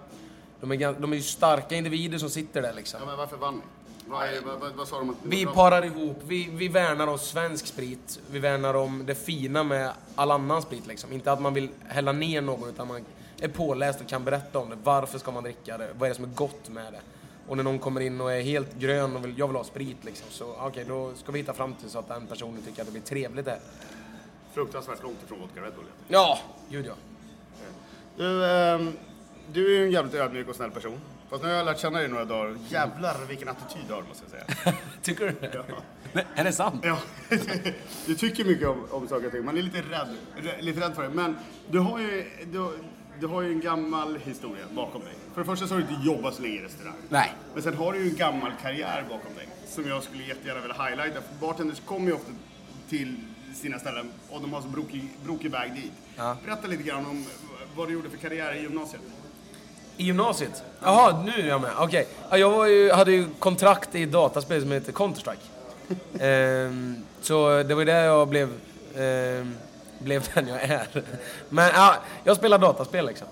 de 0.61 0.73
är, 0.73 1.01
de 1.01 1.13
är 1.13 1.17
ju 1.17 1.23
starka 1.23 1.75
individer 1.75 2.19
som 2.19 2.31
sitter 2.31 2.63
där 2.63 2.73
liksom. 2.73 3.01
Ja, 3.01 3.07
men 3.07 3.17
varför 3.17 3.37
vann 3.37 3.55
ni? 3.55 3.63
Vad, 4.09 4.61
vad, 4.61 4.73
vad, 4.73 4.89
sa 4.89 4.99
de 4.99 5.17
Vi 5.23 5.47
parar 5.47 5.85
ihop, 5.85 6.17
vi, 6.27 6.49
vi 6.53 6.69
värnar 6.69 7.07
om 7.07 7.19
svensk 7.19 7.67
sprit. 7.67 8.21
Vi 8.31 8.39
värnar 8.39 8.75
om 8.75 9.07
det 9.07 9.15
fina 9.15 9.65
med 9.65 9.93
all 10.15 10.31
annan 10.31 10.63
sprit 10.63 10.87
liksom. 10.87 11.13
Inte 11.13 11.33
att 11.33 11.41
man 11.41 11.55
vill 11.55 11.69
hälla 11.89 12.13
ner 12.13 12.41
någon 12.41 12.69
utan 12.69 12.89
man 12.89 13.05
är 13.41 13.49
påläst 13.49 14.01
och 14.01 14.07
kan 14.09 14.25
berätta 14.25 14.59
om 14.59 14.71
det. 14.71 14.77
Varför 14.85 15.19
ska 15.19 15.31
man 15.31 15.43
dricka 15.43 15.79
det? 15.79 15.89
Vad 15.99 16.07
är 16.07 16.09
det 16.09 16.15
som 16.15 16.25
är 16.25 16.35
gott 16.35 16.69
med 16.69 16.93
det? 16.93 17.01
Och 17.49 17.57
när 17.57 17.65
någon 17.65 17.79
kommer 17.79 18.01
in 18.01 18.21
och 18.21 18.33
är 18.33 18.41
helt 18.41 18.75
grön 18.79 19.17
och 19.17 19.25
vill, 19.25 19.39
jag 19.39 19.47
vill 19.47 19.57
ha 19.57 19.65
sprit 19.65 20.05
liksom. 20.05 20.27
Så 20.31 20.55
okej, 20.61 20.85
då 20.89 21.15
ska 21.15 21.33
vi 21.33 21.39
hitta 21.39 21.55
fram 21.55 21.75
till 21.75 21.91
så 21.91 21.99
att 21.99 22.09
den 22.09 22.27
personen 22.27 22.63
tycker 22.63 22.81
att 22.83 22.87
det 22.89 22.93
blir 22.93 23.03
trevligt 23.03 23.45
där. 23.45 23.59
Fruktansvärt 24.53 25.03
långt 25.03 25.23
ifrån 25.25 25.41
vodka 25.41 25.61
Red 25.61 25.75
Bull. 25.75 25.85
Ja, 26.09 26.39
gud 26.71 26.87
ja. 26.87 26.93
Du, 28.17 28.47
ehm, 28.47 28.93
du 29.53 29.67
är 29.75 29.79
ju 29.79 29.85
en 29.85 29.91
jävligt 29.93 30.15
ödmjuk 30.15 30.49
och 30.49 30.57
snäll 30.57 30.71
person. 30.71 31.01
Fast 31.31 31.43
nu 31.43 31.49
har 31.49 31.57
jag 31.57 31.67
lärt 31.67 31.79
känna 31.81 31.99
dig 31.99 32.09
några 32.09 32.25
dagar. 32.25 32.57
Jävlar 32.69 33.17
vilken 33.29 33.49
attityd 33.49 33.83
du 33.89 33.95
har 33.95 34.03
måste 34.03 34.25
jag 34.25 34.31
säga. 34.31 34.75
Tycker 35.03 35.25
du 35.27 35.49
det? 35.49 35.65
Ja. 36.13 36.21
Är 36.35 36.45
det 36.45 36.53
sant? 36.53 36.81
Ja, 36.85 36.99
du 38.07 38.15
tycker 38.15 38.45
mycket 38.45 38.69
om, 38.69 38.85
om 38.91 39.09
saker 39.09 39.27
och 39.27 39.33
ting. 39.33 39.45
Man 39.45 39.59
är 39.59 39.63
lite 39.63 39.79
rädd, 39.79 40.17
rä- 40.37 40.61
lite 40.61 40.81
rädd 40.81 40.95
för 40.95 41.03
det. 41.03 41.09
Men 41.09 41.37
du 41.71 41.79
har 41.79 41.99
ju, 41.99 42.25
du, 42.53 42.79
du 43.21 43.27
har 43.27 43.43
ju 43.43 43.53
en 43.53 43.61
gammal 43.61 44.17
historia 44.17 44.65
bakom 44.75 45.01
dig. 45.01 45.13
För 45.35 45.41
det 45.41 45.47
första 45.47 45.67
så 45.67 45.75
har 45.75 45.81
du 45.81 45.89
inte 45.89 46.07
jobbat 46.07 46.35
så 46.35 46.43
länge 46.43 46.55
i 46.55 46.63
restaurang. 46.63 46.95
Nej. 47.09 47.33
Men 47.55 47.63
sen 47.63 47.75
har 47.75 47.93
du 47.93 47.99
ju 47.99 48.11
en 48.11 48.17
gammal 48.17 48.53
karriär 48.63 49.05
bakom 49.09 49.35
dig. 49.37 49.49
Som 49.69 49.89
jag 49.89 50.03
skulle 50.03 50.25
jättegärna 50.25 50.61
vilja 50.61 50.83
highlighta. 50.83 51.21
För 51.21 51.47
bartenders 51.47 51.81
kommer 51.81 52.07
ju 52.07 52.13
ofta 52.13 52.31
till 52.89 53.17
sina 53.55 53.79
ställen 53.79 54.11
och 54.29 54.41
de 54.41 54.53
har 54.53 54.61
så 54.61 54.69
brokig, 54.69 55.11
brokig 55.25 55.51
väg 55.51 55.75
dit. 55.75 55.93
Ja. 56.17 56.37
Berätta 56.45 56.67
lite 56.67 56.83
grann 56.83 57.07
om 57.07 57.25
vad 57.77 57.89
du 57.89 57.93
gjorde 57.93 58.11
för 58.11 58.17
karriär 58.17 58.55
i 58.55 58.61
gymnasiet. 58.61 59.03
I 59.97 60.05
gymnasiet? 60.05 60.63
Jaha, 60.83 61.23
nu 61.25 61.43
är 61.43 61.49
jag 61.49 61.61
med. 61.61 61.71
Okej. 61.79 62.07
Ja, 62.31 62.39
jag 62.39 62.51
var 62.51 62.67
ju, 62.67 62.91
hade 62.93 63.13
ju 63.13 63.27
kontrakt 63.39 63.95
i 63.95 64.07
dataspel 64.07 64.63
som 64.63 64.73
heter 64.73 64.93
Counter-Strike. 64.93 65.37
Ehm, 66.21 66.97
så 67.23 67.63
det 67.63 67.75
var 67.75 67.81
ju 67.81 67.85
där 67.85 68.05
jag 68.05 68.29
blev, 68.29 68.53
ehm, 68.97 69.55
blev 69.99 70.29
den 70.35 70.49
jag 70.49 70.63
är. 70.63 70.89
Men 71.49 71.71
ja, 71.75 71.97
jag 72.25 72.37
spelar 72.37 72.59
dataspel 72.59 73.07
liksom. 73.07 73.29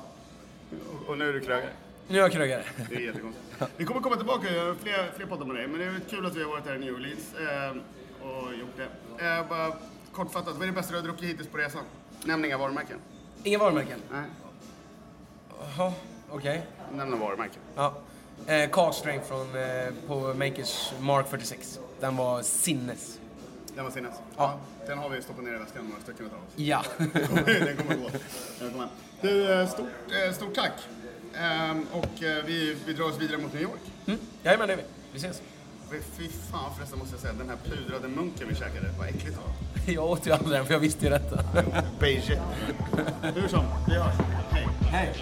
Och, 1.06 1.18
nu 1.18 1.28
är 1.28 1.32
du 1.32 1.40
krögare. 1.40 1.70
Nu 2.08 2.18
är 2.18 2.22
jag 2.22 2.32
krögare. 2.32 2.62
Det 2.90 2.94
är 2.96 3.00
jättekonstigt. 3.00 3.44
Vi 3.76 3.84
kommer 3.84 4.00
komma 4.00 4.16
tillbaka 4.16 4.48
och 4.48 4.54
göra 4.54 4.74
fler, 4.74 5.10
fler 5.16 5.26
poddar 5.26 5.46
med 5.46 5.56
dig. 5.56 5.66
Men 5.66 5.80
det 5.80 5.86
är 5.86 6.00
kul 6.10 6.26
att 6.26 6.36
vi 6.36 6.42
har 6.42 6.50
varit 6.50 6.66
här 6.66 6.74
i 6.74 6.78
New 6.78 6.94
Orleans 6.94 7.34
eh, 7.34 8.26
och 8.28 8.54
gjort 8.54 8.76
det. 8.76 9.26
Eh, 9.26 9.48
bara 9.48 9.72
kortfattat, 10.12 10.54
vad 10.54 10.62
är 10.62 10.66
det 10.66 10.72
bästa 10.72 10.92
du 10.92 10.98
har 10.98 11.04
druckit 11.04 11.28
hittills 11.28 11.48
på 11.48 11.56
resan? 11.58 11.82
Nämn 12.24 12.44
inga 12.44 12.58
varumärken. 12.58 12.98
Inga 13.44 13.58
varumärken? 13.58 13.98
Nej, 14.10 14.22
Jaha, 15.76 15.92
okej. 16.30 16.66
nämn 16.92 17.10
några 17.10 17.24
varumärken. 17.24 17.60
Ja. 17.76 17.94
Eh, 18.46 18.70
Card 18.70 18.94
Strength 18.94 19.26
från, 19.28 19.46
eh, 19.56 19.86
på 20.06 20.34
Makers 20.34 20.92
Mark 21.00 21.28
46. 21.30 21.78
Den 22.00 22.16
var 22.16 22.42
sinnes. 22.42 23.18
Den 23.76 23.84
var 23.84 23.90
sinnes. 23.92 24.14
Ja. 24.36 24.58
Den 24.86 24.98
har 24.98 25.08
vi 25.08 25.22
stoppat 25.22 25.44
ner 25.44 25.54
i 25.54 25.58
väskan, 25.58 25.84
några 25.88 26.00
stycken 26.02 26.26
utav 26.26 26.38
oss. 26.38 26.52
Ja. 26.56 26.82
Den 27.46 27.76
kommer 27.76 27.94
gå. 27.94 28.10
Den 28.60 28.70
kommer. 28.70 28.88
Du, 29.20 29.52
eh, 29.60 29.68
stort, 29.68 29.88
eh, 30.28 30.34
stort 30.34 30.54
tack. 30.54 30.72
Ehm, 31.34 31.86
och 31.92 32.22
eh, 32.22 32.44
vi, 32.44 32.76
vi 32.86 32.92
drar 32.92 33.04
oss 33.04 33.18
vidare 33.20 33.38
mot 33.38 33.52
New 33.52 33.62
York. 33.62 33.80
Mm. 34.06 34.20
Jajamän, 34.42 34.68
det 34.68 34.74
är 34.74 34.76
vi. 34.76 34.82
Vi 35.12 35.18
ses. 35.18 35.42
Fy- 36.16 36.28
fan 36.50 36.74
förresten 36.76 36.98
måste 36.98 37.14
jag 37.14 37.20
säga, 37.20 37.32
den 37.32 37.48
här 37.48 37.56
pudrade 37.64 38.08
munken 38.08 38.48
vi 38.48 38.54
käkade, 38.54 38.90
vad 38.98 39.08
äckligt 39.08 39.26
det 39.36 39.36
var. 39.36 39.92
Jag 39.94 40.04
åt 40.10 40.26
ju 40.26 40.30
aldrig 40.32 40.52
den 40.58 40.66
för 40.66 40.72
jag 40.72 40.80
visste 40.80 41.04
ju 41.04 41.10
detta. 41.10 41.44
Beige. 42.00 42.30
Hur 43.34 43.48
som, 43.48 43.64
vi 43.88 43.94
hörs. 43.94 44.14
Hej. 44.50 44.68
Hej. 44.80 45.14